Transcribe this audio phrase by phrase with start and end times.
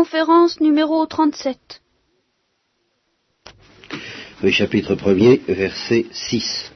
[0.00, 1.58] conférence numéro 37.
[4.42, 6.72] Oui, chapitre 1er, verset 6.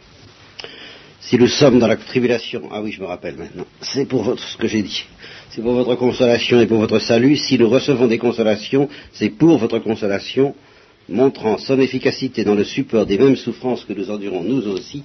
[1.21, 4.43] Si nous sommes dans la tribulation, ah oui, je me rappelle maintenant, c'est pour votre,
[4.47, 5.07] ce que j'ai dit,
[5.49, 7.39] c'est pour votre consolation et pour votre salut.
[7.39, 10.55] Si nous recevons des consolations, c'est pour votre consolation,
[11.09, 15.03] montrant son efficacité dans le support des mêmes souffrances que nous endurons nous aussi.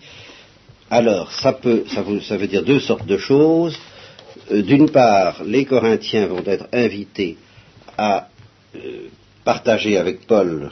[0.89, 3.77] Alors, ça peut, ça, veut dire deux sortes de choses.
[4.51, 7.37] Euh, d'une part, les Corinthiens vont être invités
[7.99, 8.29] à
[8.75, 9.09] euh,
[9.43, 10.71] partager avec Paul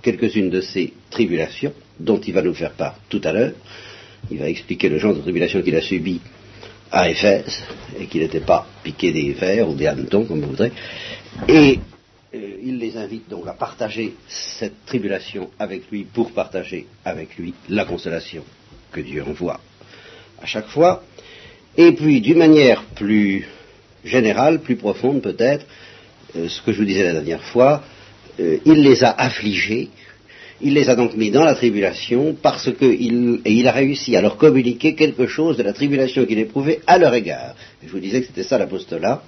[0.00, 3.52] quelques-unes de ces tribulations, dont il va nous faire part tout à l'heure.
[4.30, 6.18] Il va expliquer le genre de tribulation qu'il a subi
[6.90, 7.62] à Éphèse,
[7.98, 10.72] et qu'il n'était pas piqué des vers ou des hannetons, comme vous voudrez.
[11.46, 11.78] Et
[12.34, 17.52] euh, il les invite donc à partager cette tribulation avec lui pour partager avec lui
[17.68, 18.44] la consolation
[18.90, 19.60] que Dieu envoie
[20.40, 21.02] à chaque fois.
[21.76, 23.46] Et puis, d'une manière plus
[24.04, 25.66] générale, plus profonde peut-être,
[26.36, 27.82] euh, ce que je vous disais la dernière fois,
[28.40, 29.90] euh, il les a affligés,
[30.60, 34.36] il les a donc mis dans la tribulation parce qu'il il a réussi à leur
[34.36, 37.54] communiquer quelque chose de la tribulation qu'il éprouvait à leur égard.
[37.84, 39.22] je vous disais que c'était ça l'apostolat,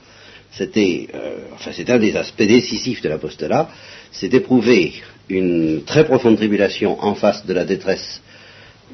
[0.52, 3.68] c'était, euh, enfin un des aspects décisifs de l'apostolat,
[4.12, 4.92] c'est d'éprouver
[5.28, 8.22] une très profonde tribulation en face de la détresse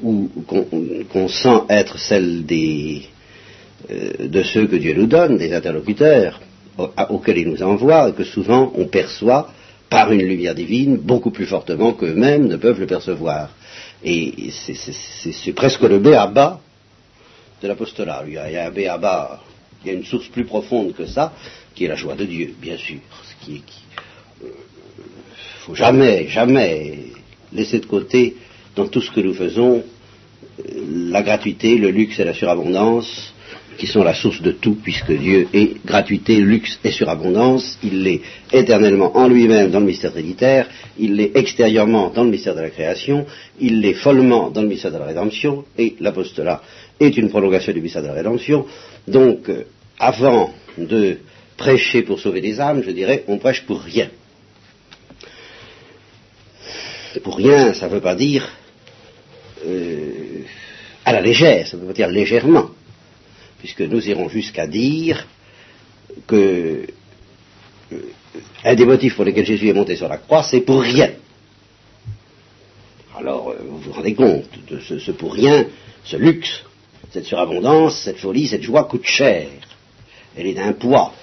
[0.01, 3.03] qu'on sent être celle des,
[3.89, 6.39] de ceux que Dieu nous donne, des interlocuteurs
[7.09, 9.51] auxquels il nous envoie, et que souvent on perçoit
[9.89, 13.49] par une lumière divine beaucoup plus fortement qu'eux-mêmes ne peuvent le percevoir.
[14.03, 16.61] Et c'est presque le béaba
[17.61, 18.23] de l'apostolat.
[18.25, 19.41] Il y a un béaba,
[19.83, 21.33] il y a une source plus profonde que ça,
[21.75, 22.99] qui est la joie de Dieu, bien sûr.
[23.23, 23.61] Ce qui,
[24.43, 24.47] euh,
[25.65, 26.99] faut jamais, jamais
[27.53, 28.37] laisser de côté
[28.75, 29.83] dans tout ce que nous faisons
[30.59, 30.63] euh,
[31.11, 33.33] la gratuité, le luxe et la surabondance,
[33.77, 38.21] qui sont la source de tout, puisque Dieu est gratuité, luxe et surabondance, il l'est
[38.51, 42.69] éternellement en lui-même dans le mystère trinitaire, il l'est extérieurement dans le mystère de la
[42.69, 43.25] création,
[43.59, 46.61] il l'est follement dans le mystère de la rédemption, et l'apostolat
[46.99, 48.65] est une prolongation du mystère de la rédemption.
[49.07, 49.63] Donc, euh,
[49.99, 51.17] avant de
[51.57, 54.09] prêcher pour sauver des âmes, je dirais, on prêche pour rien.
[57.23, 58.47] Pour rien, ça ne veut pas dire
[59.65, 60.43] euh,
[61.05, 62.69] à la légère, ça veut pas dire légèrement
[63.61, 65.27] puisque nous irons jusqu'à dire
[66.25, 66.87] que
[67.93, 67.99] euh,
[68.63, 71.11] un des motifs pour lesquels Jésus est monté sur la croix, c'est pour rien.
[73.15, 75.67] Alors, euh, vous vous rendez compte de ce, pour rien,
[76.03, 76.63] ce luxe,
[77.11, 79.47] cette surabondance, cette folie, cette joie coûte cher.
[80.35, 81.13] Elle est d'un poids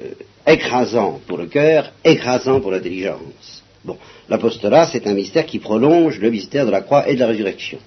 [0.00, 0.12] euh,
[0.46, 3.62] écrasant pour le cœur, écrasant pour l'intelligence.
[3.84, 3.98] Bon,
[4.30, 7.78] l'apostolat, c'est un mystère qui prolonge le mystère de la croix et de la résurrection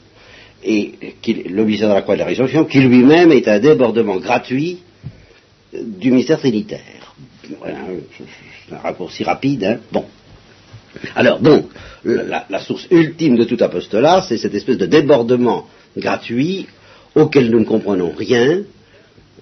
[0.63, 0.93] et
[1.63, 4.79] mystère de la croix de la résurrection, qui lui-même est un débordement gratuit
[5.73, 7.13] du mystère trinitaire.
[7.43, 10.05] C'est un raccourci rapide, hein Bon.
[11.15, 11.67] Alors, donc,
[12.03, 16.67] la, source ultime de tout apostolat, c'est cette espèce de débordement gratuit
[17.15, 18.63] auquel nous ne comprenons rien,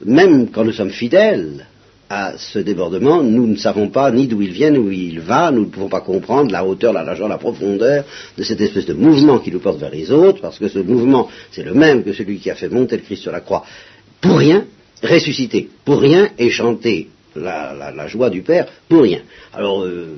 [0.04, 1.66] même quand nous sommes fidèles
[2.10, 5.52] à ce débordement, nous ne savons pas ni d'où il vient, ni où il va,
[5.52, 8.04] nous ne pouvons pas comprendre la hauteur, la largeur, la profondeur
[8.38, 11.30] de cette espèce de mouvement qui nous porte vers les autres, parce que ce mouvement,
[11.52, 13.64] c'est le même que celui qui a fait monter le Christ sur la croix,
[14.22, 14.66] pour rien,
[15.04, 19.22] ressusciter, pour rien, et chanter la, joie du Père, pour rien.
[19.54, 20.16] Alors, euh,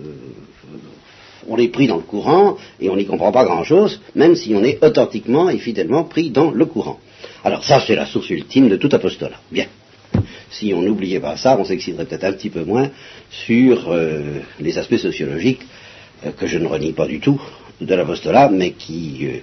[1.47, 4.63] on est pris dans le courant, et on n'y comprend pas grand-chose, même si on
[4.63, 6.99] est authentiquement et fidèlement pris dans le courant.
[7.45, 9.39] Alors ça, c'est la source ultime de tout apostolat.
[9.51, 9.67] Bien.
[10.49, 12.89] Si on n'oubliait pas ça, on s'exciterait peut-être un petit peu moins
[13.29, 15.61] sur euh, les aspects sociologiques
[16.25, 17.41] euh, que je ne renie pas du tout
[17.81, 19.39] de l'apostolat, mais qui euh,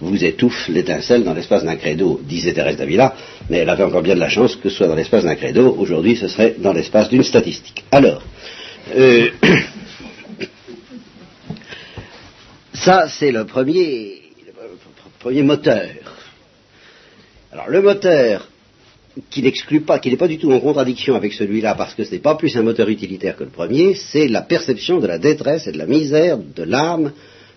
[0.00, 3.14] vous étouffent l'étincelle dans l'espace d'un credo, disait Thérèse d'Avila,
[3.50, 5.74] mais elle avait encore bien de la chance que ce soit dans l'espace d'un credo,
[5.78, 7.84] aujourd'hui ce serait dans l'espace d'une statistique.
[7.90, 8.22] Alors,
[12.72, 14.52] ça c'est le premier, le
[15.18, 15.90] premier moteur.
[17.52, 18.48] Alors le moteur
[19.30, 22.12] qui n'exclut pas, qui n'est pas du tout en contradiction avec celui-là, parce que ce
[22.12, 25.66] n'est pas plus un moteur utilitaire que le premier, c'est la perception de la détresse
[25.66, 27.12] et de la misère de l'âme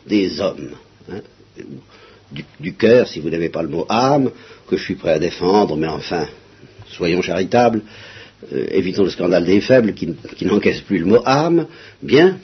[0.07, 0.71] des hommes.
[1.11, 1.21] Hein,
[2.59, 4.31] du, cœur, si vous n'avez pas le mot âme,
[4.67, 6.27] que je suis prêt à défendre, mais enfin,
[6.87, 7.81] soyons charitables,
[8.53, 11.65] euh, évitons le scandale des faibles qui, n'encaissent plus le mot âme,
[12.03, 12.37] bien,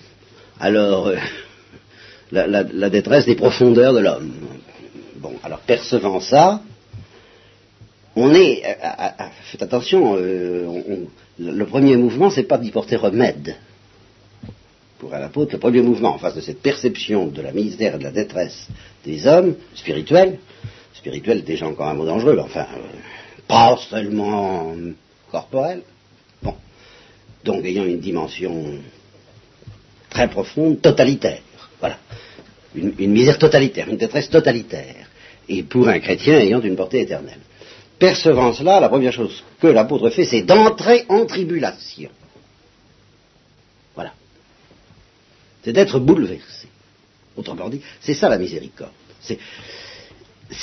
[0.60, 1.18] alors euh,
[2.32, 4.32] la détresse des profondeurs de l'homme.
[5.18, 6.62] Bon, alors percevant ça,
[8.16, 8.64] on est,
[9.52, 11.06] faites attention, euh,
[11.38, 13.56] le premier mouvement, c'est pas d'y porter remède.
[15.00, 17.98] Pour un apôtre, le premier mouvement en face de cette perception de la misère et
[17.98, 18.68] de la détresse
[19.04, 20.40] des hommes spirituels,
[20.94, 22.80] spirituels déjà encore un mot dangereux, enfin, euh,
[23.48, 24.74] pas seulement
[25.30, 25.82] corporel,
[26.42, 26.56] bon,
[27.44, 28.80] donc ayant une dimension
[30.10, 31.42] très profonde, totalitaire.
[31.82, 31.98] Voilà.
[32.74, 35.08] Une misère totalitaire, une détresse totalitaire.
[35.48, 37.40] Et pour un chrétien ayant une portée éternelle.
[38.00, 42.10] Percevant cela, la première chose que l'apôtre fait, c'est d'entrer en tribulation.
[43.94, 44.14] Voilà.
[45.64, 46.68] C'est d'être bouleversé.
[47.38, 48.92] Autrement dit, c'est ça la miséricorde.
[49.22, 49.40] C'est,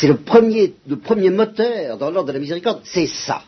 [0.07, 3.43] le premier moteur dans l'ordre de la miséricorde, c'est ça.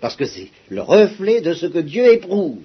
[0.00, 2.58] Parce que c'est le reflet de ce que Dieu éprouve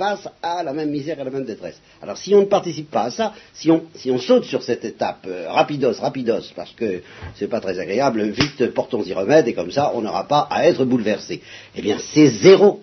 [0.00, 1.78] face à la même misère et la même détresse.
[2.00, 4.86] Alors si on ne participe pas à ça, si on, si on saute sur cette
[4.86, 7.02] étape, euh, rapidos, rapidos, parce que
[7.36, 10.86] c'est pas très agréable, vite portons-y remède et comme ça on n'aura pas à être
[10.86, 11.42] bouleversé.
[11.76, 12.80] Eh bien c'est zéro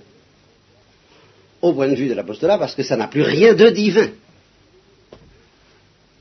[1.60, 4.10] au point de vue de l'apostolat parce que ça n'a plus rien de divin.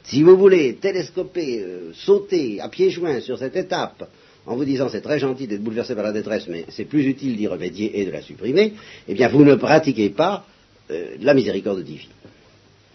[0.05, 4.09] Si vous voulez télescoper, euh, sauter à pieds joints sur cette étape,
[4.47, 7.37] en vous disant c'est très gentil d'être bouleversé par la détresse, mais c'est plus utile
[7.37, 8.73] d'y remédier et de la supprimer,
[9.09, 10.47] eh bien vous ne pratiquez pas
[10.91, 12.11] euh, la miséricorde divine.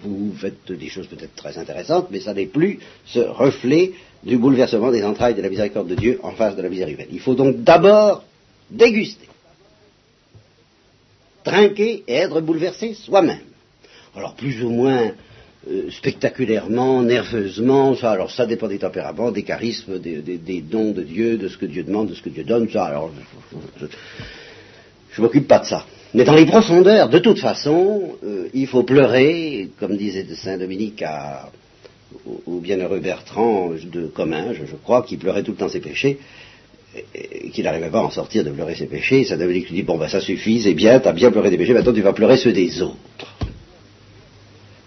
[0.03, 3.91] Vous faites des choses peut-être très intéressantes, mais ça n'est plus ce reflet
[4.23, 7.09] du bouleversement des entrailles de la miséricorde de Dieu en face de la misère humaine.
[7.11, 8.23] Il faut donc d'abord
[8.69, 9.27] déguster,
[11.43, 13.41] trinquer et être bouleversé soi-même.
[14.15, 15.11] Alors plus ou moins
[15.69, 21.37] euh, spectaculairement, nerveusement, ça, alors ça dépend des tempéraments, des charismes, des, dons de Dieu,
[21.37, 23.11] de ce que Dieu demande, de ce que Dieu donne, ça, alors
[23.79, 25.85] je ne m'occupe pas de ça.
[26.13, 31.01] Mais dans les profondeurs, de toute façon, euh, il faut pleurer, comme disait Saint Dominique
[31.03, 31.49] à,
[32.45, 36.19] au, bienheureux Bertrand de Comminges, je crois, qui pleurait tout le temps ses péchés,
[37.15, 39.23] et, qu'il n'arrivait pas à en sortir de pleurer ses péchés.
[39.23, 41.57] Saint Dominique lui dit, bon ben ça suffit, c'est bien, tu as bien pleuré des
[41.57, 42.97] péchés, maintenant tu vas pleurer ceux des autres.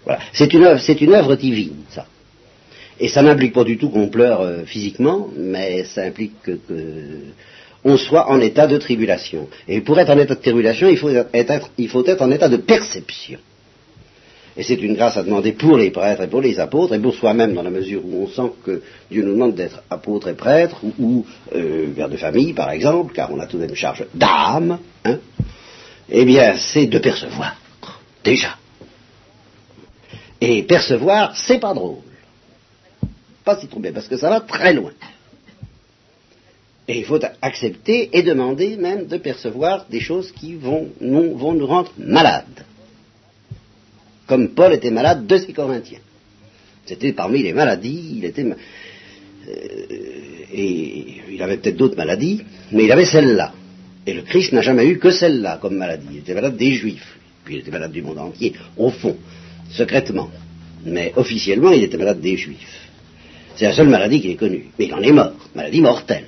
[0.03, 0.19] Voilà.
[0.33, 2.05] C'est une œuvre, c'est une œuvre divine, ça.
[2.99, 6.59] Et ça n'implique pas du tout qu'on pleure euh, physiquement, mais ça implique que,
[7.85, 9.47] on soit en état de tribulation.
[9.67, 12.49] Et pour être en état de tribulation, il faut être, il faut être en état
[12.49, 13.39] de perception.
[14.57, 17.13] Et c'est une grâce à demander pour les prêtres et pour les apôtres, et pour
[17.13, 20.77] soi-même dans la mesure où on sent que Dieu nous demande d'être apôtre et prêtre,
[20.83, 24.05] ou, ou euh, père de famille par exemple, car on a tout de même charge
[24.13, 25.19] d'âme, hein,
[26.09, 27.55] eh bien c'est de percevoir,
[28.23, 28.57] déjà.
[30.41, 31.97] Et percevoir, c'est pas drôle.
[33.43, 34.91] Pas si trop bien, parce que ça va très loin.
[36.87, 41.91] Et il faut accepter et demander même de percevoir des choses qui vont nous, rendre
[41.97, 42.65] malades.
[44.27, 45.99] Comme Paul était malade de ses Corinthiens.
[46.85, 48.43] C'était parmi les maladies, il était...
[48.43, 48.55] Euh,
[50.53, 52.41] et il avait peut-être d'autres maladies,
[52.71, 53.53] mais il avait celle-là.
[54.05, 56.07] Et le Christ n'a jamais eu que celle-là comme maladie.
[56.11, 59.17] Il était malade des Juifs, puis il était malade du monde entier, au fond
[59.71, 60.29] secrètement.
[60.85, 62.89] Mais officiellement, il était malade des Juifs.
[63.55, 64.67] C'est la seule maladie qu'il ait connue.
[64.77, 66.25] Mais il en est mort, maladie mortelle.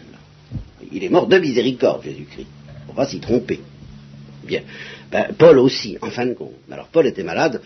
[0.92, 2.48] Il est mort de miséricorde, Jésus-Christ.
[2.90, 3.60] On va s'y tromper.
[4.46, 4.62] Bien.
[5.12, 6.54] Ben, Paul aussi, en fin de compte.
[6.72, 7.62] Alors Paul était malade,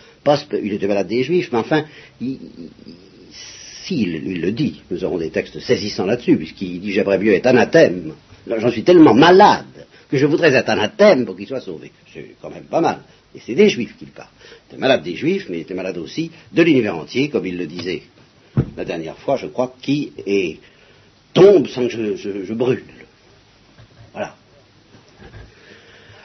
[0.62, 1.84] il était malade des Juifs, mais enfin,
[2.20, 2.38] il,
[3.90, 8.14] il, le dit, nous aurons des textes saisissants là-dessus, puisqu'il dit j'aimerais mieux être anathème.
[8.46, 11.92] J'en suis tellement malade que je voudrais être anathème pour qu'il soit sauvé.
[12.12, 12.98] C'est quand même pas mal.
[13.34, 14.28] Et c'est des juifs qu'il parle.
[14.34, 17.56] Il était malade des juifs, mais il était malade aussi de l'univers entier, comme il
[17.56, 18.02] le disait
[18.76, 20.12] la dernière fois, je crois, qui
[21.32, 22.84] tombe sans que je, brûle.
[24.12, 24.34] Voilà.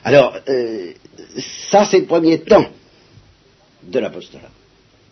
[0.07, 0.94] Alors, euh,
[1.69, 2.65] ça c'est le premier temps
[3.83, 4.51] de l'apostolat,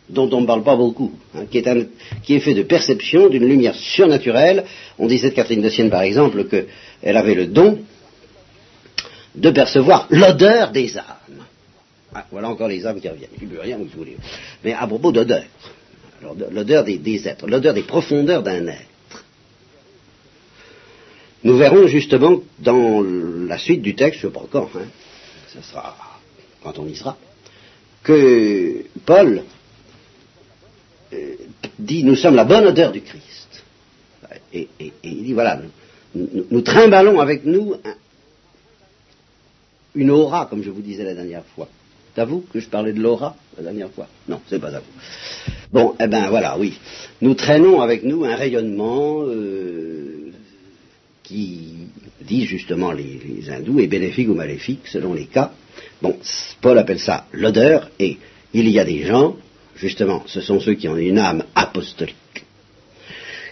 [0.07, 4.63] dont on ne parle pas beaucoup, hein, qui, est fait de perception d'une lumière surnaturelle.
[4.97, 7.79] On disait de Catherine de Sienne, par exemple, qu'elle avait le don
[9.35, 11.43] de percevoir l'odeur des âmes.
[12.13, 13.31] Ah, voilà encore les âmes qui reviennent.
[13.37, 14.15] Peux rien, vous voulez.
[14.63, 15.43] Mais à propos d'odeur,
[16.51, 18.94] l'odeur des, êtres, l'odeur des profondeurs d'un être.
[21.45, 23.03] Nous verrons justement dans
[23.47, 24.67] la suite du texte, je ne sais pas quand,
[25.53, 25.95] ce sera
[26.63, 27.15] quand on y sera,
[28.01, 29.43] que Paul
[31.13, 31.35] euh,
[31.77, 33.63] dit nous sommes la bonne odeur du Christ.
[34.51, 34.67] Et,
[35.03, 35.61] il dit voilà,
[36.15, 37.75] nous, nous, trimballons avec nous
[39.93, 41.67] une aura, comme je vous disais la dernière fois.
[42.15, 44.07] C'est à vous que je parlais de l'aura la dernière fois?
[44.27, 45.51] Non, c'est pas à vous.
[45.71, 46.79] Bon, eh ben voilà, oui.
[47.21, 50.24] Nous traînons avec nous un rayonnement euh,
[51.25, 51.73] qui,
[52.21, 55.51] dit justement les, hindous, est bénéfique ou maléfique selon les cas.
[56.01, 56.17] Bon,
[56.61, 58.17] Paul appelle ça l'odeur, et
[58.53, 59.35] il y a des gens,
[59.75, 62.45] justement, ce sont ceux qui ont une âme apostolique,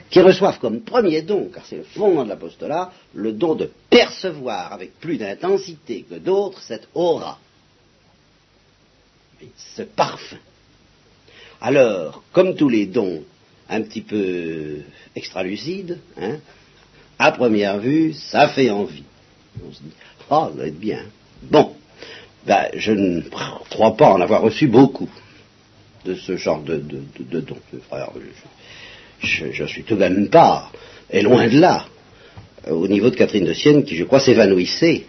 [0.10, 4.72] qui reçoivent comme premier don, car c'est le fondement de l'apostolat, le don de percevoir
[4.72, 7.40] avec plus d'intensité que d'autres cette aura
[9.76, 10.38] ce parfum.
[11.60, 13.24] Alors, comme tous les dons
[13.68, 14.80] un petit peu
[15.16, 16.38] extralucides, hein,
[17.24, 19.06] à première vue, ça fait envie.
[19.66, 19.94] On se dit,
[20.30, 21.06] oh, ça va être bien.
[21.44, 21.74] Bon,
[22.46, 23.22] ben, je ne
[23.70, 25.10] crois pas en avoir reçu beaucoup
[26.04, 27.58] de ce genre de, dons.
[29.22, 30.70] je, suis tout de même pas,
[31.10, 31.86] et loin de là,
[32.68, 35.06] au niveau de Catherine de Sienne, qui, je crois, s'évanouissait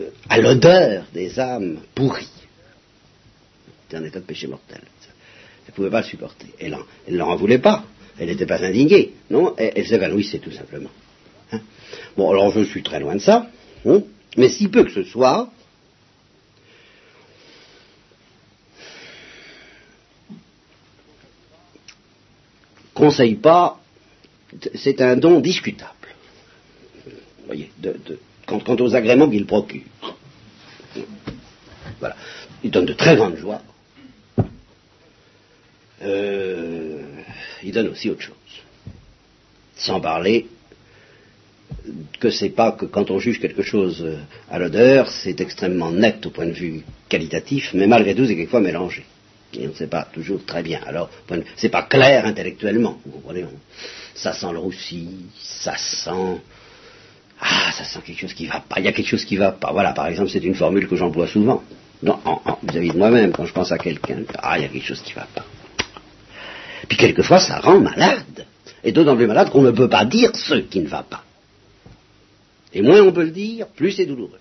[0.00, 2.28] euh, à l'odeur des âmes pourries.
[3.84, 4.80] C'était un état de péché mortel.
[4.80, 6.48] Elle ne pouvait pas le supporter.
[6.58, 6.76] Elle
[7.08, 7.84] ne l'en voulait pas.
[8.18, 9.12] Elle n'était pas indignée.
[9.30, 10.90] Non, elle, s'évanouissait tout simplement.
[11.52, 11.60] Hein.
[12.16, 13.48] bon, alors je suis très loin de ça.
[13.86, 14.02] Hein.
[14.36, 15.50] mais si peu que ce soit,
[22.94, 23.80] conseille pas,
[24.74, 25.90] c'est un don discutable.
[27.06, 27.96] Vous voyez, de,
[28.46, 29.82] quant, aux agréments qu'il procure.
[31.98, 32.16] Voilà.
[32.62, 33.60] Il donne de très grandes joies.
[36.02, 36.43] Euh,
[37.64, 38.34] il donne aussi autre chose.
[39.76, 40.46] Sans parler
[42.20, 44.16] que c'est pas que quand on juge quelque chose euh,
[44.50, 48.60] à l'odeur, c'est extrêmement net au point de vue qualitatif, mais malgré tout, c'est quelquefois
[48.60, 49.04] mélangé.
[49.54, 50.80] Et on ne sait pas toujours très bien.
[50.86, 51.10] Alors,
[51.56, 52.98] c'est pas clair intellectuellement.
[53.04, 53.44] Vous comprenez
[54.14, 55.08] Ça sent le roussi,
[55.40, 56.40] ça sent.
[57.40, 58.80] Ah, ça sent quelque chose qui va pas.
[58.80, 59.70] Il y a quelque chose qui va pas.
[59.72, 61.62] Voilà, par exemple, c'est une formule que j'emploie souvent.
[62.02, 64.22] vis-à-vis de moi-même, quand je pense à quelqu'un.
[64.38, 65.44] Ah, il y a quelque chose qui va pas.
[66.88, 68.46] Puis quelquefois, ça rend malade.
[68.82, 71.24] Et d'autant plus malade qu'on ne peut pas dire ce qui ne va pas.
[72.72, 74.40] Et moins on peut le dire, plus c'est douloureux.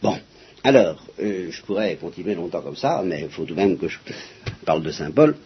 [0.00, 0.16] Bon,
[0.62, 3.88] alors, euh, je pourrais continuer longtemps comme ça, mais il faut tout de même que
[3.88, 3.98] je
[4.64, 5.36] parle de Saint Paul.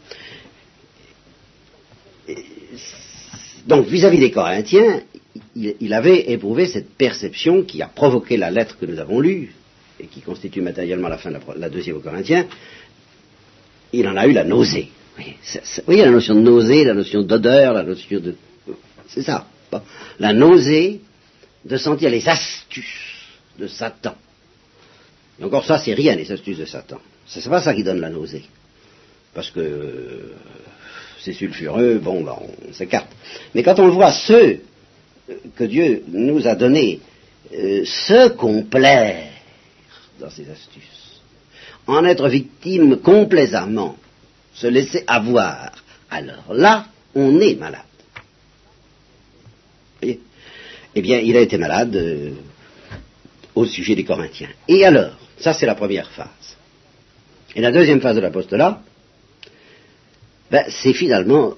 [3.67, 5.03] donc, vis-à-vis des Corinthiens,
[5.55, 9.55] il, avait éprouvé cette perception qui a provoqué la lettre que nous avons lue,
[10.01, 12.47] et qui constitue matériellement la fin de la, deuxième aux Corinthiens.
[13.93, 14.89] Il en a eu la nausée.
[15.17, 15.25] Vous
[15.87, 18.35] voyez, la notion de nausée, la notion d'odeur, la notion de...
[19.09, 19.47] C'est ça.
[20.19, 21.01] La nausée
[21.65, 24.15] de sentir les astuces de Satan
[25.43, 26.99] et encore ça, c'est rien, les astuces de Satan.
[27.27, 28.45] C'est pas ça qui donne la nausée.
[29.35, 30.35] Parce que euh,
[31.21, 32.37] c'est sulfureux, bon, ben,
[32.69, 33.09] on s'écarte.
[33.55, 34.61] Mais quand on voit, ceux
[35.57, 37.01] que Dieu nous a donnés
[37.55, 39.31] euh, se complaire
[40.21, 41.02] dans ces astuces,
[41.87, 43.97] en être victime complaisamment,
[44.55, 45.73] se laisser avoir,
[46.11, 47.83] alors là, on est malade.
[50.95, 52.33] Eh bien, il a été malade euh,
[53.55, 54.51] au sujet des Corinthiens.
[54.69, 56.57] Et alors ça, c'est la première phase.
[57.55, 58.81] Et la deuxième phase de l'apostolat,
[60.51, 61.55] ben, c'est finalement,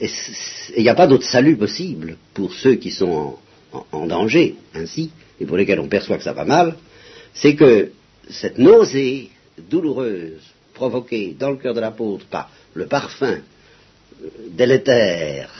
[0.00, 3.36] il n'y a pas d'autre salut possible pour ceux qui sont
[3.92, 5.10] en, danger, ainsi,
[5.40, 6.76] et pour lesquels on perçoit que ça va mal,
[7.34, 7.90] c'est que
[8.30, 9.30] cette nausée
[9.68, 10.42] douloureuse
[10.74, 13.38] provoquée dans le cœur de l'apôtre par le parfum
[14.22, 15.50] euh, délétère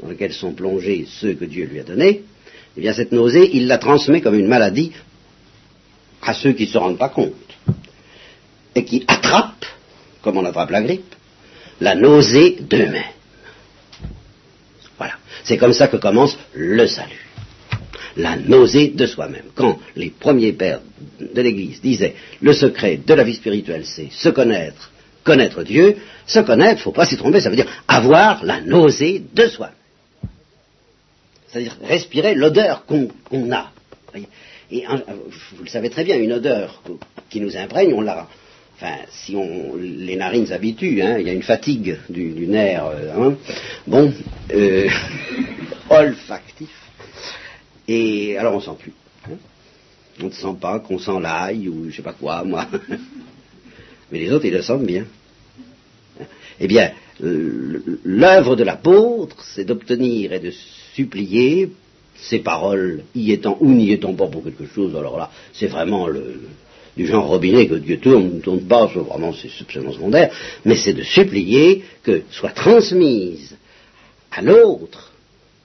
[0.00, 2.22] dans lequel sont plongés ceux que Dieu lui a donnés,
[2.76, 4.92] eh bien cette nausée, il la transmet comme une maladie
[6.22, 7.34] à ceux qui ne se rendent pas compte
[8.74, 9.66] et qui attrapent,
[10.22, 11.14] comme on attrape la grippe,
[11.80, 13.02] la nausée d'eux-mêmes.
[14.96, 15.14] Voilà.
[15.44, 17.23] C'est comme ça que commence le salut.
[18.16, 19.46] La nausée de soi-même.
[19.54, 20.80] Quand les premiers pères
[21.20, 24.92] de l'Église disaient le secret de la vie spirituelle, c'est se connaître,
[25.24, 28.60] connaître Dieu, se connaître, il ne faut pas s'y tromper, ça veut dire avoir la
[28.60, 29.74] nausée de soi-même.
[31.48, 33.70] C'est-à-dire respirer l'odeur qu'on a.
[34.70, 36.82] Et vous le savez très bien, une odeur
[37.30, 38.28] qui nous imprègne, on l'a.
[38.76, 43.12] Enfin, si on les narines s'habituent, hein, il y a une fatigue du, nerf, euh,
[43.16, 43.36] hein,
[43.86, 44.12] bon,
[44.52, 44.88] euh,
[45.90, 46.70] olfactif.
[47.88, 48.92] Et alors on sent plus.
[49.26, 49.36] Hein.
[50.20, 52.66] on ne sent pas qu'on sent l'ail ou je sais pas quoi, moi.
[54.10, 55.06] Mais les autres, ils le sentent bien.
[56.60, 60.52] Eh bien, l'œuvre de l'apôtre, c'est d'obtenir et de
[60.94, 61.70] supplier
[62.16, 66.06] ces paroles, y étant ou n'y étant pas pour quelque chose, alors là, c'est vraiment
[66.06, 66.42] le,
[66.96, 70.32] du genre robinet que Dieu tourne, ne tourne pas, vraiment c'est absolument secondaire,
[70.64, 73.56] mais c'est de supplier que soit transmise
[74.30, 75.12] à l'autre,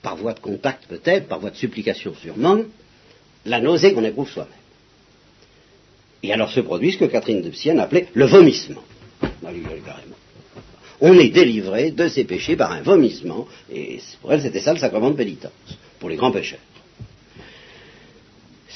[0.02, 2.60] par voie de contact peut-être, par voie de supplication sûrement,
[3.46, 4.54] la nausée qu'on éprouve soi-même.
[6.24, 8.84] Et alors se produit ce que Catherine de Sienne appelait le vomissement.
[11.02, 14.80] On est délivré de ses péchés par un vomissement, et pour elle c'était ça le
[14.80, 15.52] sacrement de pénitence
[16.00, 16.60] pour les grands pécheurs.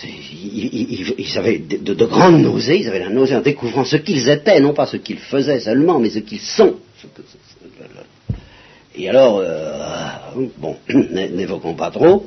[0.05, 4.73] Ils, avaient de, grandes nausées, ils avaient la nausée en découvrant ce qu'ils étaient, non
[4.73, 6.77] pas ce qu'ils faisaient seulement, mais ce qu'ils sont.
[8.95, 10.09] Et alors, euh,
[10.57, 12.25] bon, n'évoquons pas trop,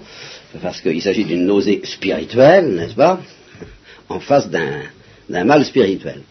[0.62, 3.20] parce qu'il s'agit d'une nausée spirituelle, n'est-ce pas,
[4.08, 6.22] en face d'un mal spirituel.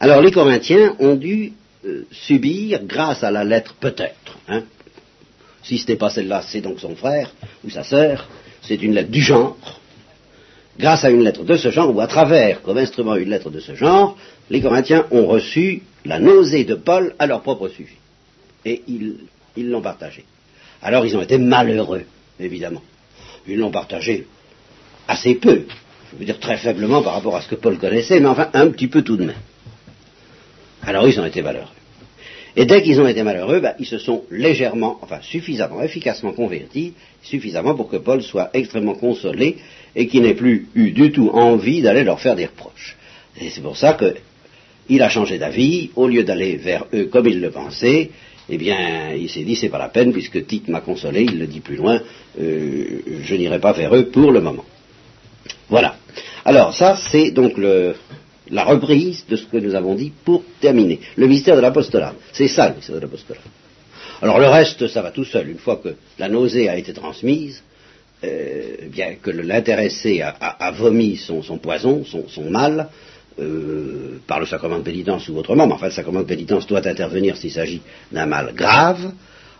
[0.00, 1.52] Alors les Corinthiens ont dû
[1.84, 4.62] euh, subir, grâce à la lettre peut-être, hein,
[5.66, 8.28] si ce n'est pas celle-là, c'est donc son frère ou sa sœur.
[8.62, 9.56] C'est une lettre du genre.
[10.78, 13.60] grâce à une lettre de ce genre, ou à travers, comme instrument, une lettre de
[13.60, 14.16] ce genre,
[14.48, 17.96] les Corinthiens ont reçu la nausée de Paul à leur propre sujet.
[18.64, 20.24] Et ils l'ont partagé.
[20.82, 22.04] Alors ils ont été malheureux,
[22.38, 22.82] évidemment.
[23.48, 24.26] Ils l'ont partagé
[25.08, 25.66] assez peu,
[26.12, 28.68] je veux dire très faiblement par rapport à ce que Paul connaissait, mais enfin un
[28.70, 29.36] petit peu tout de même.
[30.82, 31.68] Alors ils ont été malheureux.
[32.58, 36.94] Et dès qu'ils ont été malheureux, ben, ils se sont légèrement, enfin suffisamment, efficacement convertis,
[37.22, 39.58] suffisamment pour que Paul soit extrêmement consolé
[39.94, 42.96] et qu'il n'ait plus eu du tout envie d'aller leur faire des reproches.
[43.38, 47.42] Et c'est pour ça qu'il a changé d'avis, au lieu d'aller vers eux comme il
[47.42, 48.10] le pensait,
[48.48, 51.46] eh bien, il s'est dit, c'est pas la peine, puisque Tite m'a consolé, il le
[51.46, 52.00] dit plus loin,
[52.40, 54.64] euh, je n'irai pas vers eux pour le moment.
[55.68, 55.96] Voilà.
[56.44, 61.00] Alors, ça, c'est donc la reprise de ce que nous avons dit pour terminer.
[61.16, 62.14] Le mystère de l'apostolat.
[62.32, 63.40] C'est ça le mystère de l'apostolat.
[64.22, 65.50] Alors le reste, ça va tout seul.
[65.50, 67.62] Une fois que la nausée a été transmise,
[68.24, 72.88] euh, bien que l'intéressé a, vomi son, poison, son, mal,
[73.38, 76.86] euh, par le sacrement de pénitence ou autrement, mais enfin le sacrement de pénitence doit
[76.86, 79.12] intervenir s'il s'agit d'un mal grave,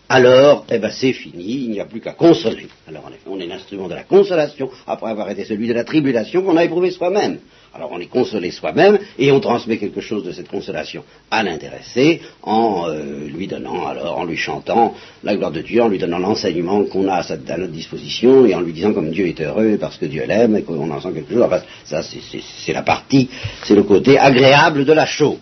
[0.08, 2.68] alors, eh ben, c'est fini, il n'y a plus qu'à consoler.
[2.86, 6.56] Alors, on est l'instrument de la consolation, après avoir été celui de la tribulation qu'on
[6.56, 7.38] a éprouvé soi-même.
[7.74, 12.22] Alors, on est consolé soi-même, et on transmet quelque chose de cette consolation à l'intéressé,
[12.44, 14.94] en euh, lui donnant, alors, en lui chantant
[15.24, 18.60] la gloire de Dieu, en lui donnant l'enseignement qu'on a à, notre disposition, et en
[18.60, 21.34] lui disant comme Dieu est heureux, parce que Dieu l'aime, et qu'on en sent quelque
[21.34, 21.42] chose.
[21.42, 23.28] Enfin, ça, c'est la partie,
[23.64, 25.38] c'est le côté agréable de la chose.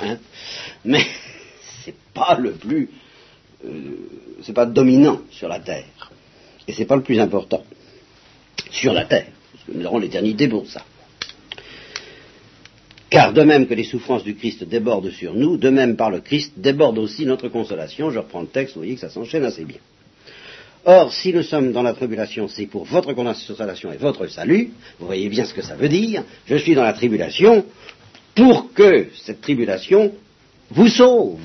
[0.00, 0.16] Hein.
[0.84, 1.04] Mais,
[1.84, 2.88] c'est pas le plus
[4.42, 6.10] c'est pas dominant sur la terre.
[6.68, 7.62] Et c'est pas le plus important.
[8.70, 9.28] Sur la terre.
[9.52, 10.84] Parce que nous aurons l'éternité pour ça.
[13.08, 16.20] Car de même que les souffrances du Christ débordent sur nous, de même par le
[16.20, 18.10] Christ déborde aussi notre consolation.
[18.10, 19.78] Je reprends le texte, vous voyez que ça s'enchaîne assez bien.
[20.84, 24.70] Or, si nous sommes dans la tribulation, c'est pour votre consolation et votre salut.
[24.98, 26.24] Vous voyez bien ce que ça veut dire.
[26.46, 27.64] Je suis dans la tribulation
[28.34, 30.12] pour que cette tribulation
[30.70, 31.40] vous sauve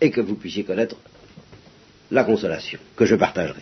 [0.00, 0.96] et que vous puissiez connaître
[2.12, 3.60] la consolation, que je partagerai.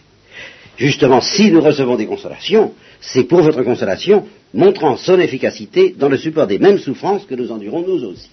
[0.77, 6.17] Justement, si nous recevons des consolations, c'est pour votre consolation, montrant son efficacité dans le
[6.17, 8.31] support des mêmes souffrances que nous endurons nous aussi.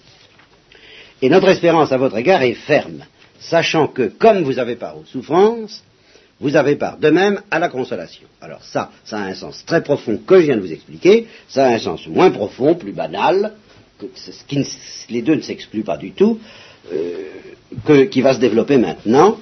[1.22, 3.04] Et notre espérance à votre égard est ferme,
[3.38, 5.82] sachant que, comme vous avez part aux souffrances,
[6.40, 8.26] vous avez part de même à la consolation.
[8.40, 11.66] Alors ça, ça a un sens très profond que je viens de vous expliquer, ça
[11.66, 13.54] a un sens moins profond, plus banal,
[15.10, 16.38] les deux ne s'excluent pas du tout,
[16.92, 19.38] euh, qui va se développer maintenant,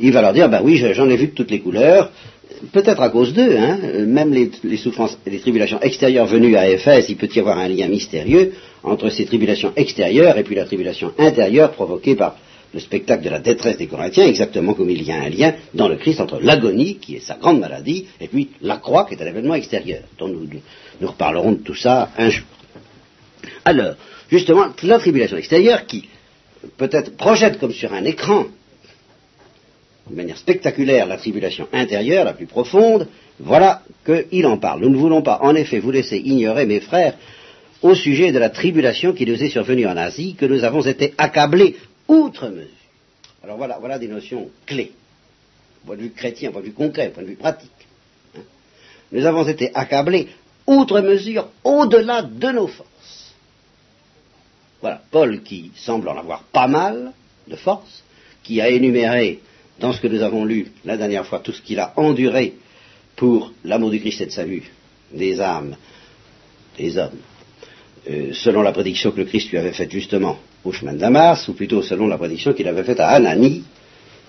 [0.00, 2.10] il va leur dire, ben oui, j'en ai vu de toutes les couleurs,
[2.72, 7.06] peut-être à cause d'eux, hein, même les, souffrances et les tribulations extérieures venues à Éphèse,
[7.08, 11.12] il peut y avoir un lien mystérieux entre ces tribulations extérieures et puis la tribulation
[11.18, 12.36] intérieure provoquée par
[12.72, 15.88] le spectacle de la détresse des Corinthiens, exactement comme il y a un lien dans
[15.88, 19.22] le Christ entre l'agonie, qui est sa grande maladie, et puis la croix, qui est
[19.22, 20.46] un événement extérieur, dont nous,
[21.00, 22.46] nous reparlerons de tout ça un jour.
[23.64, 23.94] Alors,
[24.30, 26.08] justement, la tribulation extérieure, qui
[26.76, 28.46] peut-être projette comme sur un écran
[30.10, 33.06] de manière spectaculaire la tribulation intérieure, la plus profonde,
[33.38, 34.80] voilà qu'il en parle.
[34.80, 37.14] Nous ne voulons pas, en effet, vous laisser ignorer, mes frères,
[37.80, 41.14] au sujet de la tribulation qui nous est survenue en Asie, que nous avons été
[41.16, 41.76] accablés
[42.08, 42.68] outre mesure.
[43.42, 44.92] Alors voilà, voilà des notions clés,
[45.86, 47.70] point de vue chrétien, point de vue concret, point de vue pratique.
[48.36, 48.40] Hein.
[49.12, 50.28] Nous avons été accablés
[50.66, 53.34] outre mesure, au-delà de nos forces.
[54.80, 57.12] Voilà, Paul qui semble en avoir pas mal
[57.48, 58.02] de forces,
[58.42, 59.40] qui a énuméré
[59.80, 62.54] dans ce que nous avons lu la dernière fois, tout ce qu'il a enduré
[63.16, 64.62] pour l'amour du Christ et de sa vue,
[65.12, 65.76] des âmes,
[66.78, 67.18] des hommes,
[68.08, 71.48] euh, selon la prédiction que le Christ lui avait faite justement au chemin de Damas,
[71.48, 73.64] ou plutôt selon la prédiction qu'il avait faite à Anani,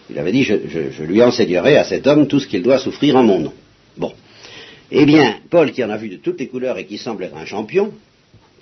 [0.09, 3.23] il avait dit, je lui enseignerai à cet homme tout ce qu'il doit souffrir en
[3.23, 3.53] mon nom.
[3.95, 4.13] Bon.
[4.89, 7.37] Eh bien, Paul, qui en a vu de toutes les couleurs et qui semble être
[7.37, 7.93] un champion,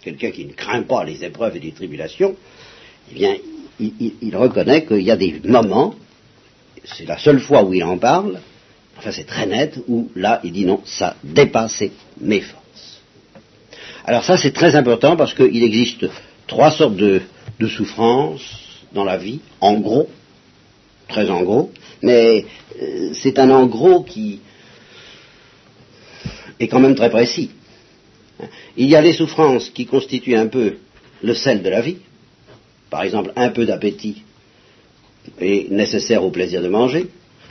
[0.04, 2.36] quelqu'un qui ne craint pas les épreuves et les tribulations,
[3.12, 3.36] eh bien,
[3.80, 5.96] il reconnaît qu'il y a des moments
[6.96, 8.40] c'est la seule fois où il en parle,
[8.98, 13.02] enfin c'est très net, où là il dit non, ça dépassait mes forces.
[14.06, 16.06] Alors ça c'est très important parce qu'il existe
[16.48, 17.22] trois sortes de,
[17.68, 18.58] souffrances
[18.94, 20.10] dans la vie, en gros,
[21.08, 21.72] très en gros,
[22.02, 22.46] mais
[22.82, 24.40] euh, c'est un en gros qui
[26.60, 27.52] est quand même très précis.
[28.78, 30.78] Il y a les souffrances qui constituent un peu
[31.22, 31.98] le sel de la vie,
[32.90, 34.24] par exemple un peu d'appétit
[35.40, 37.08] est nécessaire au plaisir de manger,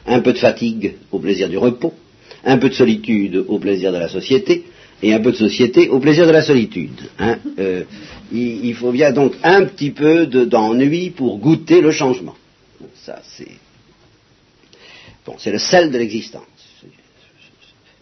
[0.06, 1.94] un peu de fatigue au plaisir du repos,
[2.44, 4.64] un peu de solitude au plaisir de la société,
[5.02, 7.08] et un peu de société au plaisir de la solitude.
[7.18, 7.38] Hein.
[7.58, 7.84] Euh,
[8.32, 12.34] il, faut bien donc un petit peu d'ennui pour goûter le changement.
[13.04, 13.20] ça,
[15.38, 16.42] c'est le sel de l'existence.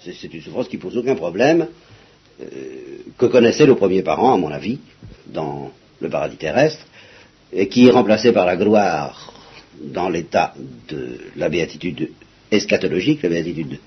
[0.00, 1.66] C'est une souffrance qui pose aucun problème
[3.18, 4.78] que connaissaient nos premiers parents, à mon avis,
[5.26, 6.84] dans le paradis terrestre,
[7.52, 9.32] et qui est remplacé par la gloire
[9.80, 10.54] dans l'état
[10.88, 12.10] de la béatitude
[12.50, 13.78] eschatologique, la béatitude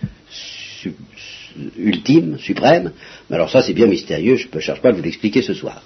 [1.77, 2.91] ultime, suprême.
[3.29, 5.83] Mais alors ça, c'est bien mystérieux, je ne cherche pas à vous l'expliquer ce soir.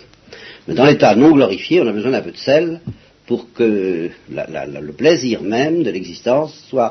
[0.67, 2.81] Mais dans l'état non glorifié, on a besoin d'un peu de sel
[3.25, 6.89] pour que le plaisir même de l'existence euh,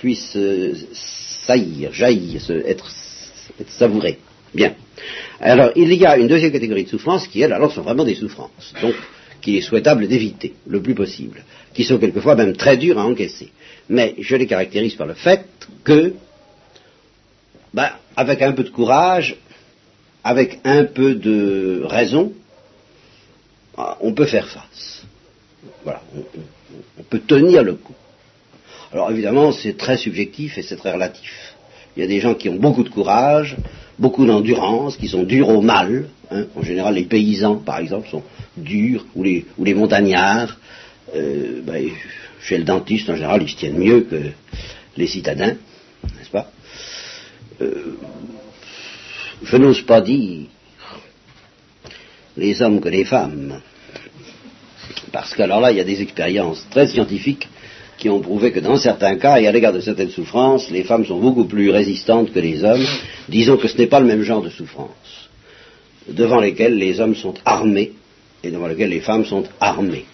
[0.00, 0.74] puisse euh,
[1.46, 2.90] saillir, jaillir, être,
[3.60, 4.18] être, savouré.
[4.54, 4.74] Bien.
[5.40, 8.14] Alors, il y a une deuxième catégorie de souffrances qui, elles, alors, sont vraiment des
[8.14, 8.74] souffrances.
[8.80, 8.94] Donc,
[9.40, 13.50] qu'il est souhaitable d'éviter le plus possible, qui sont quelquefois même très dures à encaisser.
[13.88, 15.46] Mais je les caractérise par le fait
[15.84, 16.14] que,
[17.72, 19.36] ben, avec un peu de courage,
[20.24, 22.32] avec un peu de raison,
[24.00, 25.04] on peut faire face.
[25.84, 26.02] Voilà,
[26.98, 27.94] on, peut tenir le coup.
[28.92, 31.54] Alors évidemment, c'est très subjectif et c'est très relatif.
[31.96, 33.56] Il y a des gens qui ont beaucoup de courage,
[33.98, 36.08] beaucoup d'endurance, qui sont durs au mal.
[36.30, 36.46] Hein.
[36.56, 38.22] En général, les paysans, par exemple, sont
[38.56, 40.56] durs, ou les, montagnards.
[41.14, 41.88] Euh, ben,
[42.40, 44.16] chez le dentiste, en général, ils se tiennent mieux que
[44.96, 45.56] les citadins,
[46.04, 46.50] n'est-ce pas?
[47.60, 47.96] Euh,
[49.42, 50.46] Je n'ose pas dire
[52.36, 53.60] les hommes que les femmes,
[55.10, 57.48] parce qu'alors là, il y a des expériences très scientifiques
[57.98, 61.04] qui ont prouvé que dans certains cas, et à l'égard de certaines souffrances, les femmes
[61.04, 62.86] sont beaucoup plus résistantes que les hommes.
[63.28, 65.28] Disons que ce n'est pas le même genre de souffrance,
[66.08, 67.92] devant lesquelles les hommes sont armés
[68.44, 70.06] et devant lesquelles les femmes sont armées.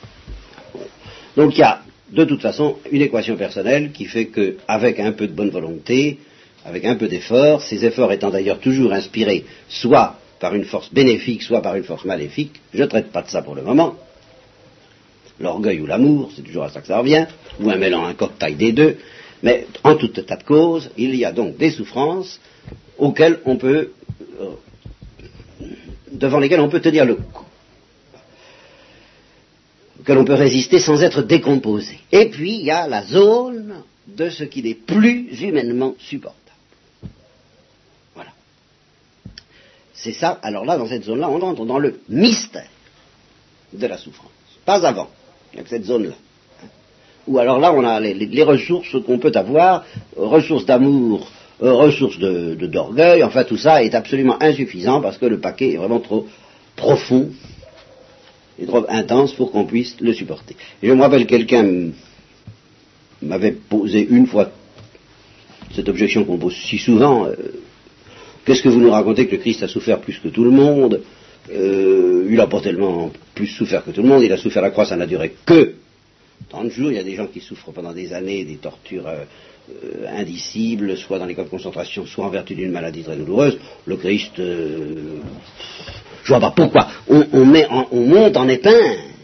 [1.36, 5.26] Donc il y a de toute façon une équation personnelle qui fait qu'avec un peu
[5.26, 6.18] de bonne volonté,
[6.64, 11.42] avec un peu d'effort, ces efforts étant d'ailleurs toujours inspirés soit par une force bénéfique,
[11.42, 13.96] soit par une force maléfique, je ne traite pas de ça pour le moment,
[15.40, 17.26] l'orgueil ou l'amour, c'est toujours à ça que ça revient,
[17.60, 18.98] ou un mélange, un cocktail des deux,
[19.42, 22.40] mais en tout état de cause, il y a donc des souffrances
[22.98, 23.92] auxquelles on peut,
[24.40, 25.66] euh,
[26.12, 27.44] devant lesquelles on peut tenir le coup,
[30.04, 31.98] que l'on peut résister sans être décomposé.
[32.12, 36.40] Et puis il y a la zone de ce qui est plus humainement supportable.
[38.14, 38.30] Voilà.
[39.94, 42.68] C'est ça, alors là, dans cette zone-là, on entre dans le mystère
[43.72, 44.30] de la souffrance.
[44.64, 45.10] Pas avant.
[45.56, 46.14] Il cette zone-là.
[47.26, 49.84] Ou alors là, on a les, ressources qu'on peut avoir,
[50.16, 51.30] ressources d'amour,
[51.62, 55.76] euh, ressources d'orgueil, de, enfin tout ça est absolument insuffisant parce que le paquet est
[55.76, 56.26] vraiment trop
[56.76, 57.30] profond
[58.58, 60.56] et trop intense pour qu'on puisse le supporter.
[60.82, 61.90] Je me rappelle quelqu'un
[63.22, 64.50] m'avait posé une fois
[65.74, 67.34] cette objection qu'on pose si souvent, euh,
[68.44, 71.02] qu'est-ce que vous nous racontez que le Christ a souffert plus que tout le monde?
[71.50, 74.70] Euh, il n'a pas tellement plus souffert que tout le monde, il a souffert la
[74.70, 75.74] croix, ça n'a duré que
[76.48, 79.24] 30 jours, il y a des gens qui souffrent pendant des années des tortures euh,
[79.70, 83.58] euh, indicibles, soit dans les camps de concentration, soit en vertu d'une maladie très douloureuse.
[83.86, 89.14] Le Christ, je vois pas pourquoi, on, on monte en épingle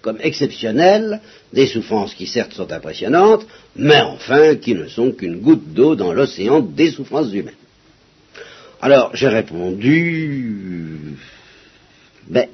[0.00, 1.20] comme exceptionnel
[1.52, 3.46] des souffrances qui certes sont impressionnantes,
[3.76, 7.54] mais enfin qui ne sont qu'une goutte d'eau dans l'océan des souffrances humaines.
[8.80, 11.16] Alors j'ai répondu,
[12.28, 12.46] ben,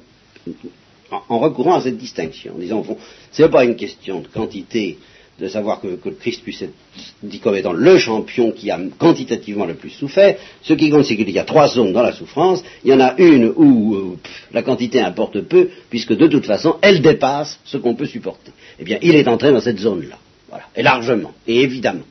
[1.29, 2.83] en, recourant à cette distinction, en disant,
[3.31, 4.97] ce n'est pas une question de quantité,
[5.39, 6.73] de savoir que, le Christ puisse être
[7.21, 10.37] dit comme étant le champion qui a quantitativement le plus souffert.
[10.61, 12.63] Ce qui compte, c'est qu'il y a trois zones dans la souffrance.
[12.83, 14.17] Il y en a une où euh,
[14.53, 18.51] la quantité importe peu, puisque de toute façon, elle dépasse ce qu'on peut supporter.
[18.79, 20.17] Eh bien, il est entré dans cette zone-là.
[20.49, 20.65] Voilà.
[20.75, 22.03] Et largement, et évidemment.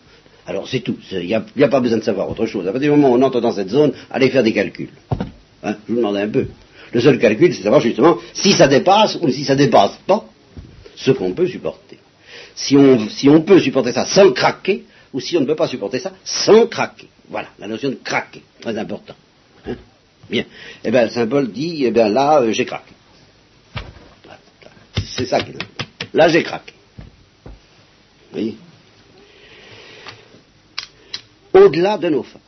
[0.46, 0.96] Alors c'est tout.
[1.10, 2.66] Il n'y a, pas besoin de savoir autre chose.
[2.66, 4.90] À partir du moment où on entre dans cette zone, allez faire des calculs.
[5.62, 6.46] Hein, je vous demande un peu.
[6.92, 10.24] Le seul calcul, c'est savoir justement si ça dépasse ou si ça dépasse pas
[10.94, 11.98] ce qu'on peut supporter.
[12.54, 16.12] Si on, peut supporter ça sans craquer, ou si on ne peut pas supporter ça
[16.24, 17.08] sans craquer.
[17.28, 19.14] Voilà, la notion de craquer, très important.
[19.66, 19.74] Hein.
[20.30, 20.44] bien.
[20.84, 22.92] Eh bien, Saint Paul dit, eh bien là, euh, j'ai craqué.
[25.16, 25.56] C'est ça qu'il
[26.12, 26.74] Là, j'ai craqué.
[27.44, 27.50] Vous
[28.32, 28.56] voyez?
[31.54, 32.42] Au-delà de nos forces.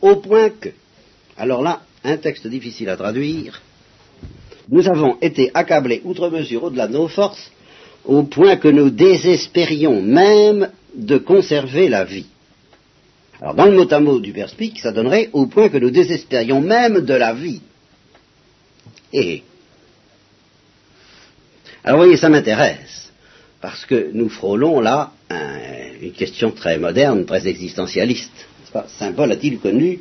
[0.00, 0.70] Au point que,
[1.36, 3.60] alors là, un texte difficile à traduire,
[4.68, 7.50] nous avons été accablés outre mesure au-delà de nos forces,
[8.04, 12.26] au point que nous désespérions même de conserver la vie.
[13.40, 16.60] Alors dans le mot à mot du perspic, ça donnerait au point que nous désespérions
[16.60, 17.60] même de la vie.
[19.12, 19.42] Et
[21.84, 23.12] alors vous voyez, ça m'intéresse,
[23.60, 28.32] parce que nous frôlons là une question très moderne, très existentialiste.
[28.98, 30.00] Saint Paul a-t-il connu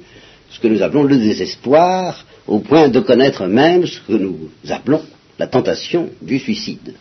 [0.49, 5.03] ce que nous appelons le désespoir, au point de connaître même ce que nous appelons
[5.39, 6.93] la tentation du suicide?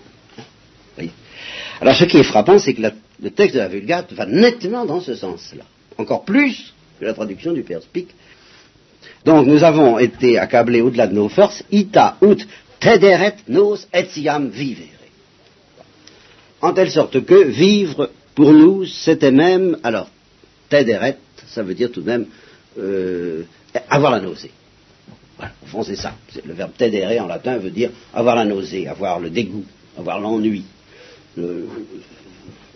[1.80, 2.82] Alors ce qui est frappant, c'est que
[3.20, 5.64] le texte de la Vulgate va nettement dans ce sens-là,
[5.98, 8.08] encore plus que la traduction du Perspic,
[9.24, 12.46] Donc nous avons été accablés au-delà de nos forces, ita ut
[12.80, 15.03] tederet nos etiam vivere.
[16.64, 20.08] En telle sorte que vivre pour nous, c'était même, alors,
[20.70, 22.24] tederet, ça veut dire tout de même
[22.78, 23.42] euh,
[23.90, 24.50] avoir la nausée.
[25.36, 26.14] Voilà, au fond c'est ça.
[26.42, 29.66] Le verbe tedere en latin veut dire avoir la nausée, avoir le dégoût,
[29.98, 30.64] avoir l'ennui,
[31.36, 31.68] le,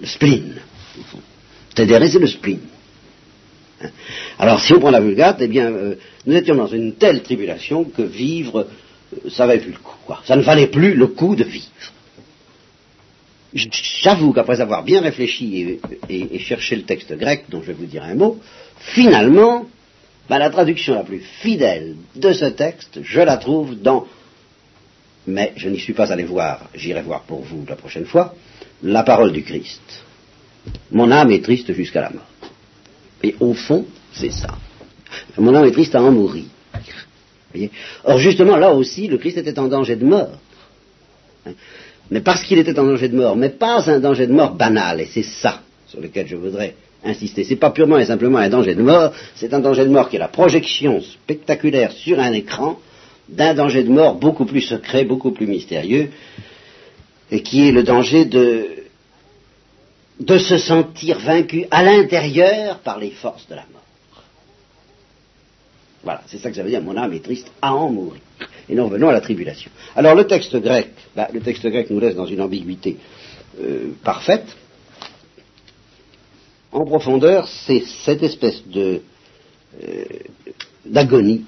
[0.04, 0.56] spleen.
[1.74, 2.60] Tedere c'est le spleen.
[3.80, 3.88] Hein.
[4.38, 5.94] Alors si on prend la Vulgate, eh bien, euh,
[6.26, 8.66] nous étions dans une telle tribulation que vivre,
[9.14, 9.96] euh, ça valait plus le coup.
[10.26, 11.64] Ça ne valait plus le coup de vivre.
[14.02, 18.02] J'avoue qu'après avoir bien réfléchi et, cherché le texte grec, dont je vais vous dire
[18.02, 18.38] un mot,
[18.78, 19.66] finalement,
[20.28, 24.06] ben, la traduction la plus fidèle de ce texte, je la trouve dans,
[25.26, 28.34] mais je n'y suis pas allé voir, j'irai voir pour vous la prochaine fois,
[28.82, 30.04] la parole du Christ.
[30.90, 32.26] Mon âme est triste jusqu'à la mort.
[33.22, 34.58] Et au fond, c'est ça.
[35.36, 36.44] Mon âme est triste à en mourir.
[38.04, 40.38] Or, justement, là aussi, le Christ était en danger de mort.
[42.10, 45.00] Mais parce qu'il était en danger de mort, mais pas un danger de mort banal,
[45.00, 47.44] et c'est ça sur lequel je voudrais insister.
[47.44, 50.08] Ce n'est pas purement et simplement un danger de mort, c'est un danger de mort
[50.08, 52.78] qui est la projection spectaculaire sur un écran
[53.28, 56.10] d'un danger de mort beaucoup plus secret, beaucoup plus mystérieux,
[57.30, 58.68] et qui est le danger de,
[60.18, 63.82] de se sentir vaincu à l'intérieur par les forces de la mort.
[66.02, 68.20] Voilà, c'est ça que ça veut dire, mon âme est triste à en mourir.
[68.68, 69.70] Et nous revenons à la tribulation.
[69.96, 72.96] Alors le texte grec, bah, le texte grec nous laisse dans une ambiguïté
[73.60, 74.46] euh, parfaite.
[76.70, 79.00] En profondeur, c'est cette espèce de
[79.82, 80.04] euh,
[80.84, 81.44] d'agonie.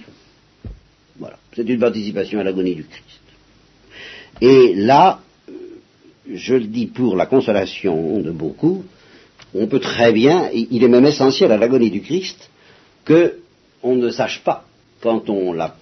[1.18, 3.20] Voilà, c'est une participation à l'agonie du Christ.
[4.40, 5.20] Et là,
[6.33, 8.85] je le dis pour la consolation de beaucoup,
[9.55, 12.50] on peut très bien, il est même essentiel à l'agonie du Christ,
[13.05, 14.64] qu'on ne sache pas,
[15.00, 15.76] quand on la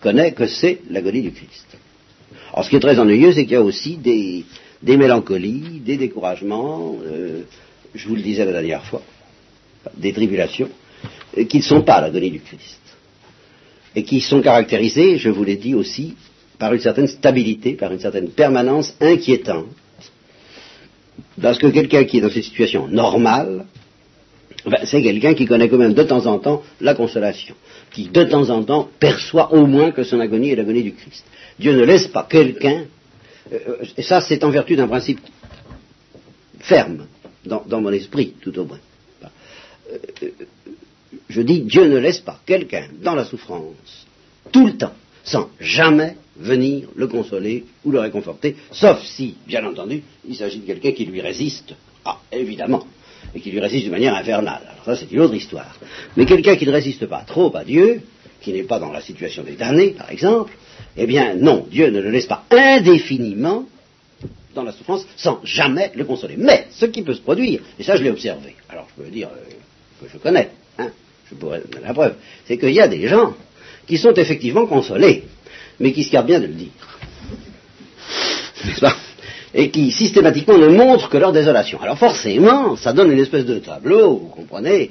[0.00, 1.66] connaît que c'est l'agonie du Christ.
[2.52, 4.44] Alors ce qui est très ennuyeux, c'est qu'il y a aussi des,
[4.82, 7.42] mélancolies, des découragements, euh,
[7.94, 9.02] je vous le disais la dernière fois,
[9.96, 10.70] des tribulations,
[11.38, 12.80] euh, qui ne sont pas l'agonie du Christ.
[13.94, 16.14] Et qui sont caractérisées, je vous l'ai dit aussi,
[16.58, 19.66] par une certaine stabilité, par une certaine permanence inquiétante.
[21.40, 23.66] Parce que quelqu'un qui est dans cette situation normale,
[24.66, 27.54] ben, c'est quelqu'un qui connaît quand même de temps en temps la consolation,
[27.90, 31.24] qui de temps en temps perçoit au moins que son agonie est l'agonie du Christ.
[31.58, 32.84] Dieu ne laisse pas quelqu'un,
[33.52, 33.58] euh,
[33.96, 35.20] et ça c'est en vertu d'un principe
[36.58, 37.06] ferme
[37.44, 38.80] dans, mon esprit tout au moins.
[39.24, 40.28] Euh, euh,
[41.28, 44.06] je dis Dieu ne laisse pas quelqu'un dans la souffrance
[44.52, 44.92] tout le temps
[45.24, 50.66] sans jamais venir le consoler ou le réconforter, sauf si, bien entendu, il s'agit de
[50.66, 51.74] quelqu'un qui lui résiste.
[52.04, 52.86] Ah, évidemment
[53.34, 54.62] et qui lui résiste de manière infernale.
[54.70, 55.76] Alors ça, c'est une autre histoire.
[56.16, 58.02] Mais quelqu'un qui ne résiste pas trop à Dieu,
[58.40, 60.52] qui n'est pas dans la situation des damnés, par exemple,
[60.96, 63.66] eh bien, non, Dieu ne le laisse pas indéfiniment
[64.54, 66.34] dans la souffrance sans jamais le consoler.
[66.36, 69.28] Mais ce qui peut se produire, et ça je l'ai observé, alors je peux dire
[69.28, 70.90] euh, que je connais, hein,
[71.30, 72.14] je pourrais donner la preuve,
[72.46, 73.34] c'est qu'il y a des gens
[73.86, 75.24] qui sont effectivement consolés,
[75.78, 76.70] mais qui se gardent bien de le dire.
[78.64, 78.96] N'est-ce pas?
[79.54, 81.80] Et qui systématiquement ne montrent que leur désolation.
[81.82, 84.90] Alors forcément, ça donne une espèce de tableau, vous comprenez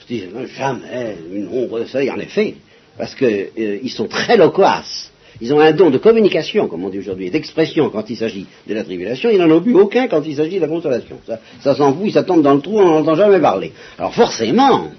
[0.00, 0.24] Je dis,
[0.56, 2.56] jamais une de soleil, en effet,
[2.96, 5.10] parce qu'ils euh, sont très loquaces.
[5.40, 8.74] Ils ont un don de communication, comme on dit aujourd'hui, d'expression quand il s'agit de
[8.74, 9.30] la tribulation.
[9.30, 11.20] Ils n'en ont plus aucun quand il s'agit de la consolation.
[11.26, 13.72] Ça, ça s'en fout, ils s'attendent dans le trou, on n'en entend jamais parler.
[13.98, 14.90] Alors forcément,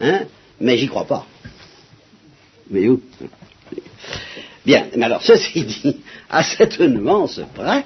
[0.00, 0.20] hein,
[0.60, 1.24] mais j'y crois pas.
[2.70, 3.00] Mais où?
[4.66, 5.96] Bien, mais alors ceci dit,
[6.28, 7.84] à cette nuance près,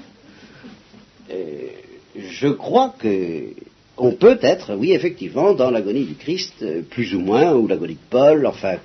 [1.31, 1.67] euh,
[2.15, 3.53] je crois que
[3.97, 7.93] on peut être, oui, effectivement, dans l'agonie du Christ, euh, plus ou moins, ou l'agonie
[7.93, 8.75] de Paul, enfin,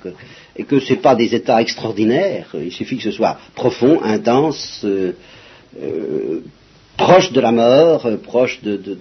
[0.56, 4.84] et que ce n'est pas des états extraordinaires, il suffit que ce soit profond, intense,
[4.84, 6.40] euh,
[6.96, 8.98] proche de la mort, proche de,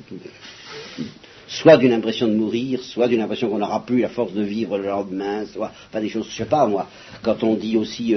[1.47, 4.80] soit d'une impression de mourir, soit d'une impression qu'on n'aura plus la force de vivre
[4.80, 6.88] le lendemain, soit, pas des choses, je sais pas moi,
[7.21, 8.15] quand on dit aussi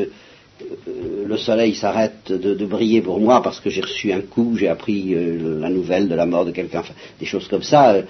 [1.27, 5.15] le soleil s'arrête de, briller pour moi parce que j'ai reçu un coup, j'ai appris
[5.15, 6.83] euh, la nouvelle de la mort de quelqu'un,
[7.19, 7.95] des choses comme ça.
[7.95, 8.03] Euh,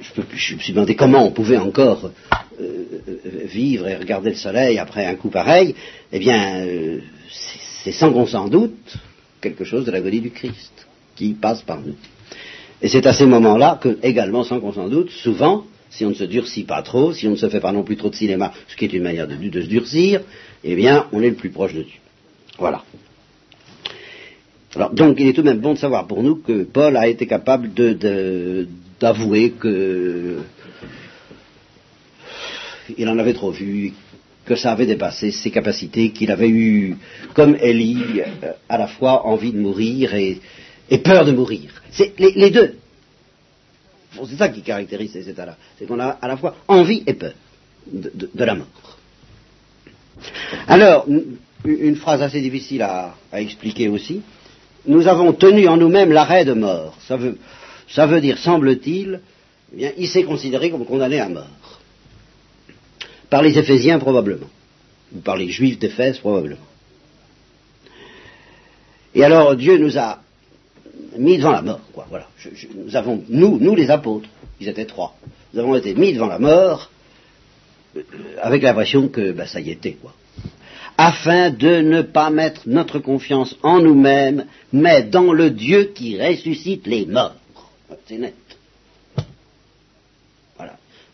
[0.00, 2.10] je, me suis demandé comment on pouvait encore
[3.44, 5.74] vivre et regarder le soleil après un coup pareil.
[6.12, 6.64] Eh bien,
[7.30, 8.96] c'est sans qu'on s'en doute
[9.40, 10.86] quelque chose de l'agonie du Christ
[11.16, 11.94] qui passe par nous.
[12.80, 16.14] Et c'est à ces moments-là que, également sans qu'on s'en doute, souvent, si on ne
[16.14, 18.52] se durcit pas trop, si on ne se fait pas non plus trop de cinéma,
[18.68, 20.20] ce qui est une manière de, se durcir,
[20.64, 21.98] eh bien, on est le plus proche de Dieu.
[22.58, 22.82] Voilà.
[24.74, 27.08] Alors, donc, il est tout de même bon de savoir pour nous que Paul a
[27.08, 27.70] été capable
[29.00, 30.38] d'avouer que
[32.96, 33.92] il en avait trop vu,
[34.46, 36.96] que ça avait dépassé ses capacités, qu'il avait eu,
[37.34, 40.40] comme Élie, euh, à la fois envie de mourir et,
[41.04, 41.82] peur de mourir.
[41.90, 42.76] C'est les, deux.
[44.26, 45.56] C'est ça qui caractérise ces états-là.
[45.78, 47.34] C'est qu'on a à la fois envie et peur
[47.86, 48.66] de, la mort.
[50.66, 51.06] Alors,
[51.64, 54.22] une phrase assez difficile à, expliquer aussi.
[54.86, 56.96] Nous avons tenu en nous-mêmes l'arrêt de mort.
[57.06, 57.38] Ça veut,
[57.88, 59.20] ça veut dire, semble-t-il,
[59.76, 61.80] eh il s'est considéré comme condamné à mort.
[63.28, 64.48] Par les Éphésiens probablement,
[65.14, 66.56] ou par les Juifs d'Éphèse probablement.
[69.14, 70.20] Et alors Dieu nous a
[71.18, 72.06] mis devant la mort, quoi.
[72.08, 72.26] Voilà.
[72.74, 74.28] nous avons, nous, nous les apôtres,
[74.60, 75.14] ils étaient trois,
[75.52, 76.90] nous avons été mis devant la mort
[77.96, 78.02] euh,
[78.40, 80.14] avec l'impression que ben, ça y était, quoi.
[80.96, 86.86] Afin de ne pas mettre notre confiance en nous-mêmes, mais dans le Dieu qui ressuscite
[86.88, 87.36] les morts.
[88.06, 88.34] C'est net.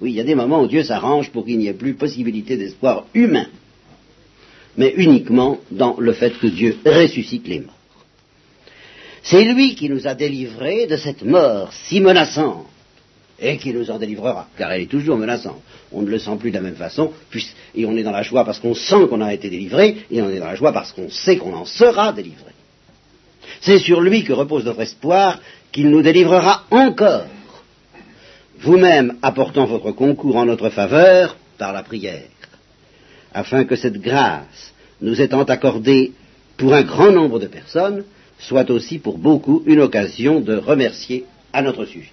[0.01, 2.57] Oui, il y a des moments où Dieu s'arrange pour qu'il n'y ait plus possibilité
[2.57, 3.47] d'espoir humain,
[4.77, 7.74] mais uniquement dans le fait que Dieu ressuscite les morts.
[9.25, 12.67] C'est lui qui nous a délivrés de cette mort si menaçante,
[13.41, 15.61] et qui nous en délivrera, car elle est toujours menaçante.
[15.93, 17.11] On ne le sent plus de la même façon,
[17.75, 20.29] et on est dans la joie parce qu'on sent qu'on a été délivré, et on
[20.29, 22.53] est dans la joie parce qu'on sait qu'on en sera délivré.
[23.63, 25.41] C'est sur lui que repose notre espoir
[25.73, 27.27] qu'il nous délivrera encore
[28.61, 32.29] vous-même apportant votre concours en notre faveur par la prière,
[33.33, 36.13] afin que cette grâce nous étant accordée
[36.57, 38.05] pour un grand nombre de personnes
[38.39, 42.13] soit aussi pour beaucoup une occasion de remercier à notre sujet.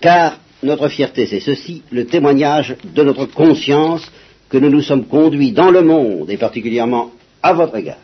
[0.00, 4.10] Car notre fierté, c'est ceci, le témoignage de notre conscience
[4.48, 7.10] que nous nous sommes conduits dans le monde, et particulièrement
[7.42, 7.98] à votre égard,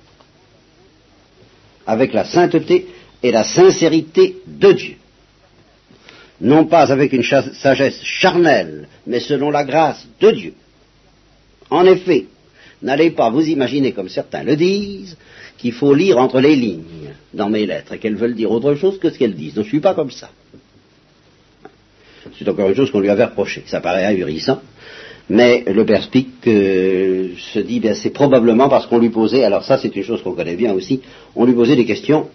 [1.87, 2.87] avec la sainteté
[3.23, 4.97] et la sincérité de Dieu
[6.41, 10.55] non pas avec une sagesse charnelle, mais selon la grâce de Dieu.
[11.71, 12.27] En effet,
[12.85, 15.17] n'allez pas vous imaginer, comme certains le disent,
[15.59, 18.99] qu'il faut lire entre les lignes dans mes lettres et qu'elles veulent dire autre chose
[18.99, 19.55] que ce qu'elles disent.
[19.55, 20.31] Je ne suis pas comme ça.
[22.39, 23.63] C'est encore une chose qu'on lui avait reproché.
[23.67, 24.61] Ça paraît ahurissant.
[25.31, 29.79] Mais le perspic euh, se dit, bien c'est probablement parce qu'on lui posait, alors ça
[29.79, 31.01] c'est une chose qu'on connaît bien aussi,
[31.35, 32.29] on lui posait des questions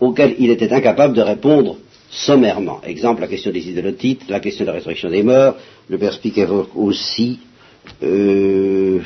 [0.00, 1.78] auxquelles il était incapable de répondre
[2.10, 2.82] sommairement.
[2.84, 5.56] Exemple, la question des idolotites, la question de la résurrection des morts,
[5.88, 7.38] le perspic évoque aussi
[8.02, 9.00] euh,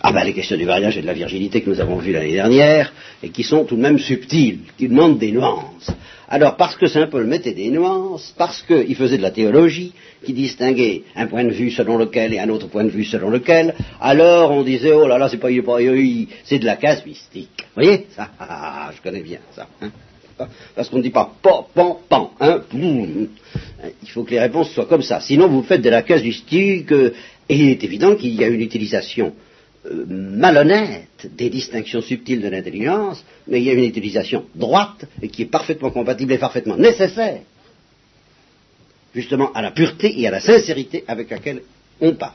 [0.00, 2.32] ah ben, les questions du mariage et de la virginité que nous avons vues l'année
[2.32, 5.90] dernière, et qui sont tout de même subtiles, qui demandent des nuances.
[6.28, 9.92] Alors, parce que Saint Paul mettait des nuances, parce qu'il faisait de la théologie,
[10.24, 13.30] qui distinguait un point de vue selon lequel et un autre point de vue selon
[13.30, 17.64] lequel, alors on disait, oh là là, c'est pas, c'est de la casuistique.
[17.74, 18.06] Vous voyez?
[18.14, 19.66] Ça ah, ah, ah, Je connais bien ça.
[19.80, 19.90] Hein
[20.74, 24.86] parce qu'on ne dit pas pan, pan, pan, hein, Il faut que les réponses soient
[24.86, 25.20] comme ça.
[25.20, 27.14] Sinon, vous faites de la casuistique, euh,
[27.48, 29.32] et il est évident qu'il y a une utilisation
[30.08, 35.42] malhonnête des distinctions subtiles de l'intelligence, mais il y a une utilisation droite et qui
[35.42, 37.40] est parfaitement compatible et parfaitement nécessaire,
[39.14, 41.62] justement à la pureté et à la sincérité avec laquelle
[42.00, 42.32] on parle.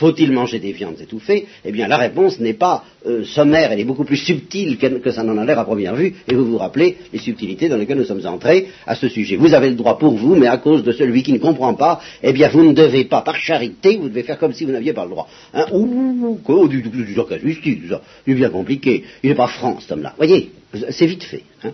[0.00, 1.46] Faut-il manger des viandes étouffées?
[1.62, 5.22] Eh bien, la réponse n'est pas euh, sommaire, elle est beaucoup plus subtile que, ça
[5.22, 8.06] n'en a l'air à première vue, et vous vous rappelez les subtilités dans lesquelles nous
[8.06, 9.36] sommes entrés à ce sujet.
[9.36, 12.00] Vous avez le droit pour vous, mais à cause de celui qui ne comprend pas,
[12.22, 14.94] eh bien, vous ne devez pas, par charité, vous devez faire comme si vous n'aviez
[14.94, 15.28] pas le droit.
[15.52, 15.66] Hein?
[15.70, 17.94] Ouh, quoi, du, du, du, du,
[18.26, 19.04] du bien compliqué.
[19.22, 20.14] Il n'est pas franc, cet homme-là.
[20.16, 20.50] Voyez,
[20.88, 21.42] c'est vite fait.
[21.62, 21.72] Hein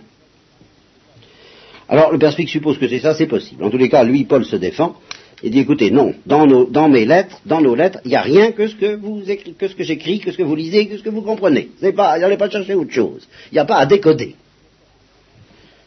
[1.87, 3.63] alors, le perspic suppose que c'est ça, c'est possible.
[3.63, 4.97] En tous les cas, lui, Paul se défend.
[5.43, 8.67] Il dit, écoutez, non, dans, mes lettres, dans nos lettres, il n'y a rien que
[8.67, 11.69] ce que j'écris, que ce que vous lisez, que ce que vous comprenez.
[11.95, 13.27] Pas, n'allez pas chercher autre chose.
[13.51, 14.35] Il n'y a pas à décoder.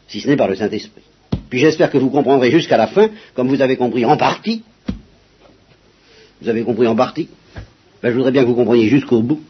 [0.07, 1.01] Si ce n'est par le Saint-Esprit.
[1.49, 4.63] Puis j'espère que vous comprendrez jusqu'à la fin, comme vous avez compris en partie.
[6.41, 7.27] Vous avez compris en partie.
[8.01, 9.41] Ben, je voudrais bien que vous compreniez jusqu'au bout.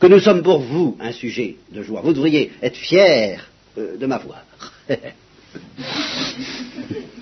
[0.00, 2.00] Que nous sommes pour vous un sujet de joie.
[2.02, 3.36] Vous devriez être fiers
[3.78, 4.42] euh, de m'avoir.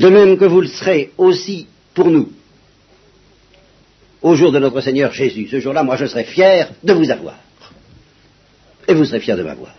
[0.00, 2.30] De même que vous le serez aussi pour nous.
[4.22, 7.38] Au jour de notre Seigneur Jésus, ce jour-là, moi je serai fier de vous avoir.
[8.88, 9.74] Et vous serez fier de m'avoir.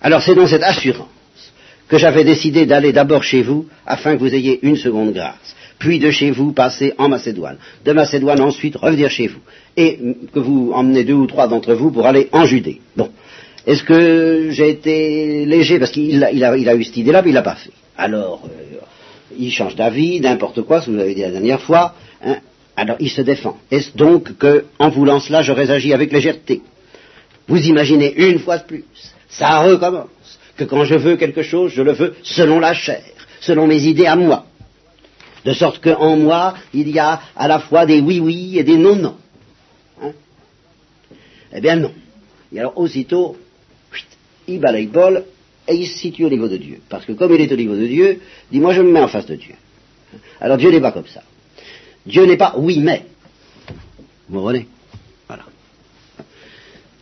[0.00, 1.08] Alors c'est dans cette assurance
[1.88, 5.98] que j'avais décidé d'aller d'abord chez vous afin que vous ayez une seconde grâce, puis
[5.98, 9.40] de chez vous passer en Macédoine, de Macédoine ensuite revenir chez vous,
[9.76, 9.98] et
[10.32, 12.80] que vous emmenez deux ou trois d'entre vous pour aller en Judée.
[12.96, 13.10] Bon,
[13.66, 15.78] est-ce que j'ai été léger?
[15.78, 17.70] Parce qu'il a, eu cette idée-là, mais il l'a pas fait.
[17.96, 18.78] Alors, euh,
[19.36, 21.94] il change d'avis, n'importe quoi, ce que vous avez dit la dernière fois.
[22.22, 22.38] Hein.
[22.76, 23.56] alors, il se défend.
[23.70, 26.62] Est-ce donc que, en voulant cela, j'aurais agi avec légèreté?
[27.48, 28.84] Vous imaginez une fois de plus,
[29.28, 30.08] ça recommence,
[30.56, 33.02] que quand je veux quelque chose, je le veux selon la chair,
[33.40, 34.46] selon mes idées à moi.
[35.44, 39.16] De sorte qu'en moi, il y a à la fois des oui-oui et des non-non.
[40.02, 40.12] Hein
[41.52, 41.92] eh bien non.
[42.52, 43.36] Et alors aussitôt,
[44.48, 45.24] il balaye Paul
[45.68, 46.78] et il se situe au niveau de Dieu.
[46.88, 49.08] Parce que comme il est au niveau de Dieu, dit moi je me mets en
[49.08, 49.54] face de Dieu.
[50.40, 51.22] Alors Dieu n'est pas comme ça.
[52.04, 53.04] Dieu n'est pas oui mais.
[54.28, 54.66] Vous comprenez?
[55.26, 55.44] Voilà.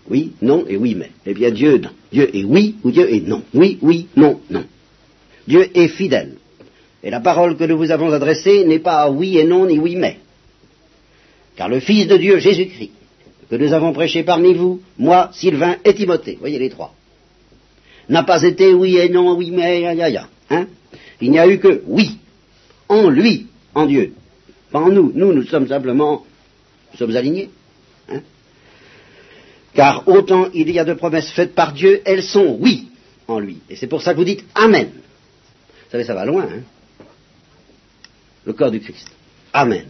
[0.09, 1.11] Oui, non et oui mais.
[1.27, 1.91] Eh bien Dieu non.
[2.13, 3.43] Dieu est oui ou Dieu est non.
[3.55, 4.65] Oui, oui, non, non.
[5.47, 6.37] Dieu est fidèle.
[7.03, 9.97] Et la parole que nous vous avons adressée n'est pas oui et non ni oui
[9.97, 10.19] mais.
[11.57, 12.91] Car le Fils de Dieu, Jésus-Christ,
[13.49, 16.93] que nous avons prêché parmi vous, moi, Sylvain et Timothée, voyez les trois,
[18.09, 20.29] n'a pas été oui et non, oui mais, ya, ya, ya.
[20.51, 20.67] Hein?
[21.21, 22.19] Il n'y a eu que oui,
[22.89, 24.13] en lui, en Dieu,
[24.71, 25.13] pas en nous.
[25.15, 26.25] Nous, nous sommes simplement,
[26.93, 27.51] nous sommes alignés.
[28.11, 28.21] Hein?
[29.73, 32.89] Car autant il y a de promesses faites par Dieu, elles sont oui
[33.27, 33.59] en lui.
[33.71, 34.89] Et c'est pour ça que vous dites Amen.
[34.95, 36.63] Vous savez, ça va loin, hein?
[38.45, 39.09] Le corps du Christ.
[39.53, 39.87] Amen.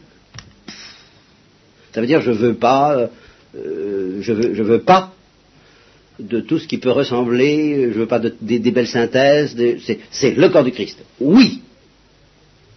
[1.92, 3.08] Ça veut dire je veux pas,
[3.56, 5.13] euh, je veux, je veux pas
[6.18, 9.56] de tout ce qui peut ressembler, je veux pas de, des, belles synthèses,
[10.10, 10.98] c'est le corps du Christ.
[11.20, 11.60] Oui.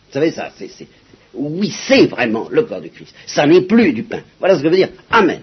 [0.08, 0.88] Vous savez ça, c'est
[1.34, 3.14] oui, c'est vraiment le corps du Christ.
[3.26, 4.22] Ça n'est plus du pain.
[4.40, 5.42] Voilà ce que veut dire Amen.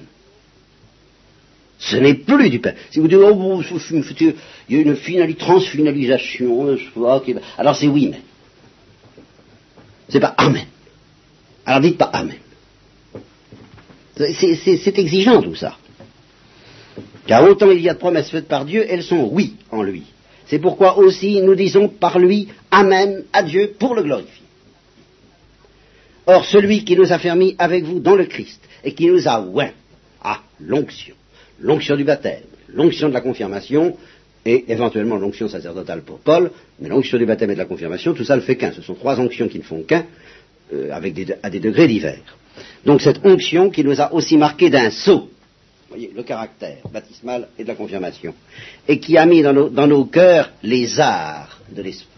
[1.78, 2.72] Ce n'est plus du pain.
[2.90, 3.62] Si vous dites, oh,
[4.68, 6.76] il y a une finali, transfinalisation,
[7.58, 8.20] alors c'est oui, mais.
[10.08, 10.66] C'est pas Amen.
[11.66, 12.36] Alors dites pas Amen.
[14.16, 15.76] C'est exigeant tout ça.
[17.26, 20.04] Car autant il y a de promesses faites par Dieu, elles sont oui en lui.
[20.46, 24.42] C'est pourquoi aussi nous disons par lui Amen à Dieu pour le glorifier.
[26.26, 29.40] Or celui qui nous a fermis avec vous dans le Christ et qui nous a
[29.40, 29.72] oint
[30.22, 31.14] à l'onction,
[31.60, 33.96] l'onction du baptême, l'onction de la confirmation
[34.46, 38.24] et éventuellement l'onction sacerdotale pour Paul, mais l'onction du baptême et de la confirmation, tout
[38.24, 38.72] ça ne fait qu'un.
[38.72, 40.04] Ce sont trois onctions qui ne font qu'un,
[40.72, 42.36] euh, avec à des degrés divers.
[42.84, 45.30] Donc cette onction qui nous a aussi marqué d'un sceau,
[45.96, 48.34] le caractère baptismal et de la confirmation,
[48.88, 52.10] et qui a mis dans nos, dans nos cœurs les arts de l'esprit.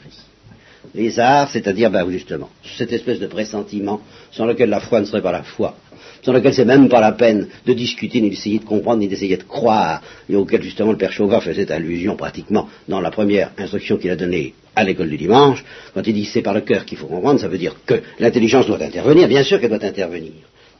[0.95, 4.01] Les arts, c'est-à-dire, ben, justement, cette espèce de pressentiment
[4.31, 5.77] sans lequel la foi ne serait pas la foi,
[6.23, 9.37] sans lequel c'est même pas la peine de discuter, ni d'essayer de comprendre, ni d'essayer
[9.37, 13.97] de croire, et auquel justement le père Chauvin faisait allusion pratiquement dans la première instruction
[13.99, 15.65] qu'il a donnée à l'école du dimanche,
[15.95, 18.67] quand il dit c'est par le cœur qu'il faut comprendre, ça veut dire que l'intelligence
[18.67, 20.33] doit intervenir, bien sûr qu'elle doit intervenir.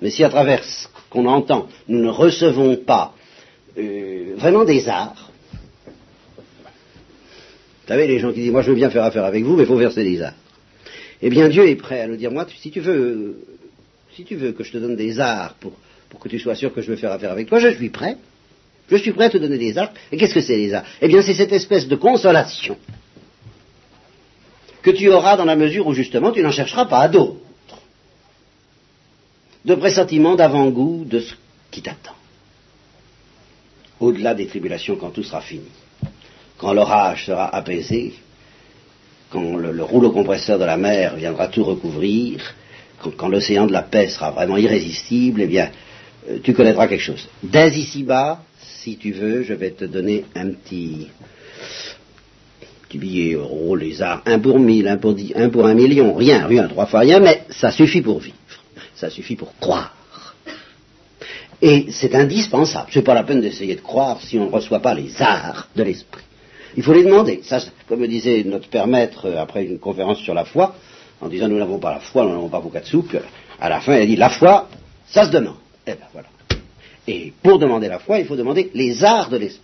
[0.03, 3.15] Mais si à travers ce qu'on entend, nous ne recevons pas
[3.79, 5.31] euh, vraiment des arts,
[7.87, 9.63] vous savez, les gens qui disent, moi je veux bien faire affaire avec vous, mais
[9.63, 10.35] il faut verser des arts.
[11.23, 13.39] Eh bien, Dieu est prêt à nous dire, moi, si tu veux,
[14.15, 15.73] si tu veux que je te donne des arts pour,
[16.11, 18.17] pour que tu sois sûr que je veux faire affaire avec toi, je suis prêt.
[18.89, 19.93] Je suis prêt à te donner des arts.
[20.13, 20.85] Et qu'est-ce que c'est les arts?
[21.01, 22.77] Eh bien, c'est cette espèce de consolation
[24.83, 27.41] que tu auras dans la mesure où justement tu n'en chercheras pas à d'autres.
[29.67, 31.35] De pressentiment, d'avant-goût de ce
[31.71, 32.15] qui t'attend.
[33.99, 35.69] Au-delà des tribulations quand tout sera fini
[36.59, 38.15] quand l'orage sera apaisé,
[39.31, 42.55] quand le, rouleau compresseur de la mer viendra tout recouvrir,
[43.17, 45.71] quand, l'océan de la paix sera vraiment irrésistible, eh bien,
[46.31, 47.29] euh, tu connaîtras quelque chose.
[47.43, 51.09] Dès ici-bas, si tu veux, je vais te donner un petit,
[52.95, 56.47] billet euro, les arts, un pour mille, un pour dix, un pour un million, rien,
[56.47, 58.37] rien, trois fois rien, mais ça suffit pour vivre.
[58.97, 59.95] Ça suffit pour croire.
[61.63, 62.89] Et c'est indispensable.
[62.93, 65.83] C'est pas la peine d'essayer de croire si on ne reçoit pas les arts de
[65.83, 66.23] l'esprit.
[66.77, 67.41] Il faut les demander.
[67.43, 70.75] Ça, comme me disait notre père maître euh, après une conférence sur la foi,
[71.21, 73.17] en disant nous n'avons pas la foi, nous n'avons pas vos quatre soupes,
[73.59, 74.69] à la fin il a dit la foi,
[75.07, 75.57] ça se demande.
[75.87, 76.29] Eh bien voilà.
[77.09, 79.63] Et pour demander la foi, il faut demander les arts de l'esprit.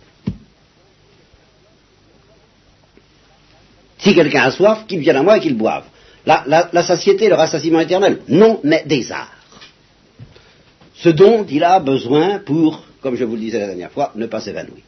[3.99, 5.83] Si quelqu'un a soif, qu'il vienne à moi et qu'il boive.
[6.25, 9.31] La, satiété, le rassasiement éternel, non, mais des arts.
[10.95, 14.25] Ce dont il a besoin pour, comme je vous le disais la dernière fois, ne
[14.25, 14.83] pas s'évanouir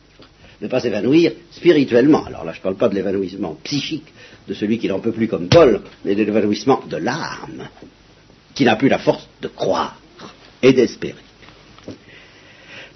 [0.62, 2.26] ne pas s'évanouir spirituellement.
[2.26, 4.14] Alors là, je ne parle pas de l'évanouissement psychique
[4.48, 7.68] de celui qui n'en peut plus comme Paul, mais de l'évanouissement de l'âme,
[8.54, 10.00] qui n'a plus la force de croire
[10.62, 11.25] et d'espérer.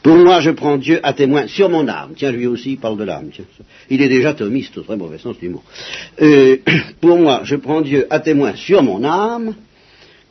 [0.02, 2.14] Pour moi, je prends Dieu à témoin sur mon âme.
[2.16, 3.30] Tiens, lui aussi, il parle de l'âme.
[3.89, 5.64] Il est déjà thomiste, au très mauvais sens du mot.
[6.22, 6.58] Euh,
[7.02, 9.56] pour moi, je prends Dieu à témoin sur mon âme,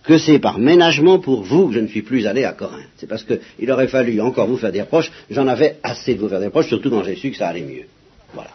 [0.05, 2.89] que c'est par ménagement pour vous que je ne suis plus allé à Corinthe.
[2.97, 5.13] C'est parce qu'il aurait fallu encore vous faire des reproches.
[5.31, 7.61] J'en avais assez de vous faire des reproches, surtout quand j'ai su que ça allait
[7.61, 7.85] mieux.
[8.33, 8.51] Voilà.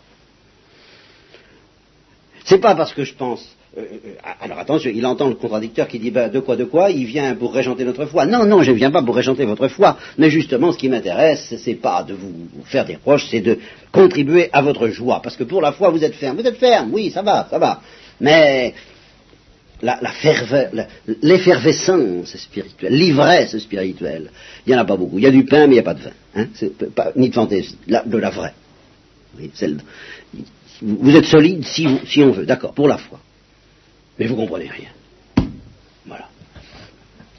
[2.43, 3.55] C'est pas parce que je pense.
[3.75, 6.91] Euh, euh, alors attention, il entend le contradicteur qui dit ben, de quoi de quoi,
[6.91, 8.27] il vient pour régenter notre foi.
[8.27, 9.97] Non, non, je ne viens pas pour régenter votre foi.
[10.19, 12.33] Mais justement, ce qui m'intéresse, c'est pas de vous
[12.65, 13.57] faire des reproches, c'est de
[13.91, 15.21] contribuer à votre joie.
[15.23, 16.37] Parce que pour la foi, vous êtes ferme.
[16.37, 17.81] Vous êtes ferme, oui, ça va, ça va.
[18.21, 18.75] Mais
[19.81, 19.99] la,
[21.23, 24.29] l'effervescence spirituelle, l'ivresse spirituelle.
[24.67, 25.17] Il n'y en a pas beaucoup.
[25.17, 26.11] Il y a du pain, mais il n'y a pas de vin.
[26.35, 26.45] Hein.
[27.15, 28.53] ni de fantaisie, de la vraie.
[30.79, 33.19] vous êtes solide si on veut, d'accord, pour la foi.
[34.19, 34.89] Mais vous ne comprenez rien.
[36.05, 36.25] Voilà.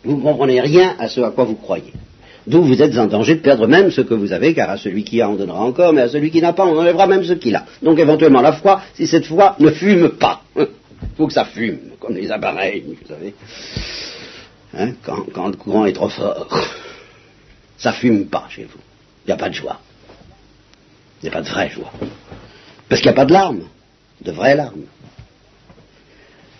[0.02, 1.92] Vous ne comprenez rien à ce à quoi vous croyez.
[2.46, 5.02] D'où vous êtes en danger de perdre même ce que vous avez, car à celui
[5.02, 7.32] qui a, on donnera encore, mais à celui qui n'a pas, on enlèvera même ce
[7.32, 7.64] qu'il a.
[7.82, 10.42] Donc éventuellement la foi, si cette foi ne fume pas.
[10.56, 10.66] Il
[11.16, 13.34] faut que ça fume, comme les appareils, vous savez.
[14.76, 16.48] Hein, quand, le courant est trop fort,
[17.78, 18.80] ça fume pas chez vous.
[19.24, 19.80] Il n'y a pas de joie.
[21.22, 21.92] Il n'y a pas de vraie joie.
[22.88, 23.64] Parce qu'il n'y a pas de larmes,
[24.20, 24.84] de vraies larmes.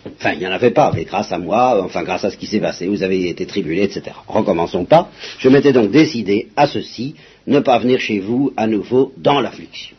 [0.07, 2.47] Enfin, il n'y en avait pas, mais grâce à moi, enfin grâce à ce qui
[2.47, 4.17] s'est passé, vous avez été tribulé, etc.
[4.27, 5.09] Recommençons pas.
[5.39, 7.15] Je m'étais donc décidé à ceci,
[7.47, 9.97] ne pas venir chez vous à nouveau dans l'affliction.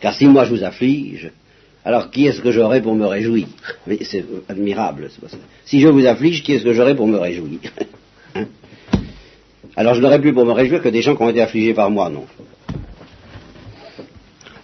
[0.00, 1.30] Car si moi je vous afflige,
[1.84, 3.46] alors qui est-ce que j'aurai pour me réjouir?
[4.02, 5.10] C'est admirable.
[5.66, 7.60] Si je vous afflige, qui est-ce que j'aurai pour me réjouir?
[8.34, 8.46] Hein?
[9.76, 11.90] Alors je n'aurai plus pour me réjouir que des gens qui ont été affligés par
[11.90, 12.24] moi, non.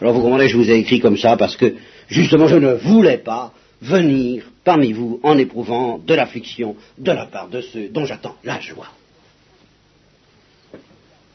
[0.00, 1.74] Alors vous comprenez, je vous ai écrit comme ça parce que
[2.08, 7.48] justement je ne voulais pas venir parmi vous en éprouvant de l'affliction de la part
[7.48, 8.88] de ceux dont j'attends la joie.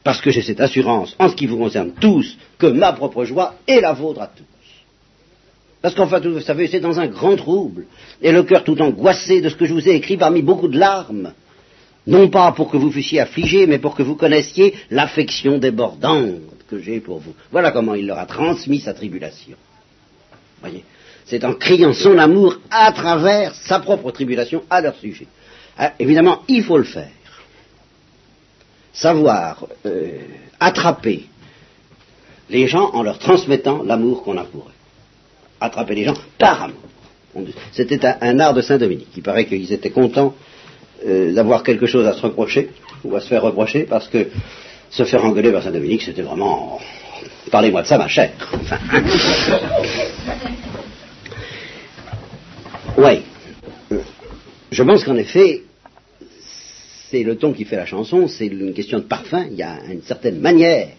[0.04, 3.56] Parce que j'ai cette assurance en ce qui vous concerne tous que ma propre joie
[3.68, 4.44] est la vôtre à tous.
[5.82, 7.86] Parce qu'enfin, vous savez, c'est dans un grand trouble,
[8.22, 10.80] et le cœur tout angoissé de ce que je vous ai écrit parmi beaucoup de
[10.80, 11.34] larmes,
[12.08, 16.80] non pas pour que vous fussiez affligés, mais pour que vous connaissiez l'affection débordante que
[16.80, 17.34] j'ai pour vous.
[17.52, 19.58] Voilà comment il leur a transmis sa tribulation.
[20.62, 20.84] Voyez
[21.26, 25.28] c'est en criant son amour à travers sa propre tribulation à leur sujet.
[25.78, 27.10] Ah, évidemment, il faut le faire.
[28.94, 30.20] Savoir euh,
[30.60, 31.26] attraper
[32.50, 34.74] les gens en leur transmettant l'amour qu'on a pour eux.
[35.60, 36.78] Attraper les gens par amour.
[37.72, 39.10] C'était un, art de Saint-Dominique.
[39.18, 40.36] Il paraît qu'ils étaient contents
[41.06, 42.70] euh, d'avoir quelque chose à se reprocher,
[43.04, 44.28] ou à se faire reprocher, parce que
[44.92, 46.80] se faire engueuler par Saint-Dominique, c'était vraiment...
[47.50, 48.32] Parlez-moi de ça, ma chère.
[48.54, 48.78] Enfin,
[52.98, 53.24] Oui.
[54.72, 55.64] Je pense qu'en effet,
[57.10, 59.80] c'est le ton qui fait la chanson, c'est une question de parfum, il y a
[59.92, 60.90] une certaine manière,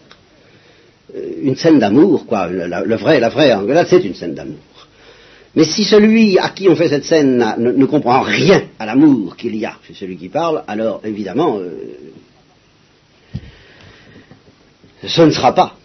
[1.14, 2.48] euh, une scène d'amour, quoi.
[2.48, 4.58] Le, vrai, la vraie engueulade, c'est une scène d'amour.
[5.54, 9.54] Mais si celui à qui on fait cette scène ne, comprend rien à l'amour qu'il
[9.54, 11.96] y a chez celui qui parle, alors évidemment, euh,
[15.06, 15.76] ce ne sera pas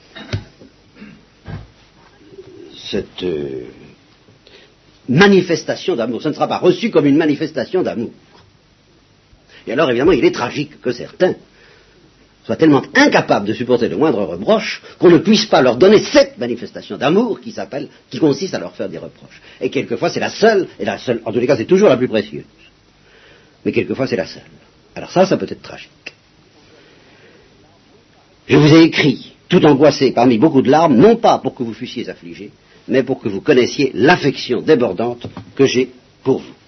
[2.89, 3.65] cette, euh,
[5.09, 6.21] manifestation d'amour.
[6.21, 8.11] Ce ne sera pas reçu comme une manifestation d'amour.
[9.67, 11.35] Et alors, évidemment, il est tragique que certains
[12.45, 16.37] soient tellement incapables de supporter le moindre reproche qu'on ne puisse pas leur donner cette
[16.37, 19.41] manifestation d'amour qui s'appelle, qui consiste à leur faire des reproches.
[19.61, 21.97] Et quelquefois, c'est la seule, et la seule, en tous les cas, c'est toujours la
[21.97, 22.45] plus précieuse.
[23.65, 24.43] Mais quelquefois, c'est la seule.
[24.95, 25.89] Alors ça, ça peut être tragique.
[28.47, 31.73] Je vous ai écrit, tout angoissé parmi beaucoup de larmes, non pas pour que vous
[31.73, 32.51] fussiez affligés,
[32.89, 35.89] mais pour que vous connaissiez l'affection débordante que j'ai
[36.23, 36.58] pour vous.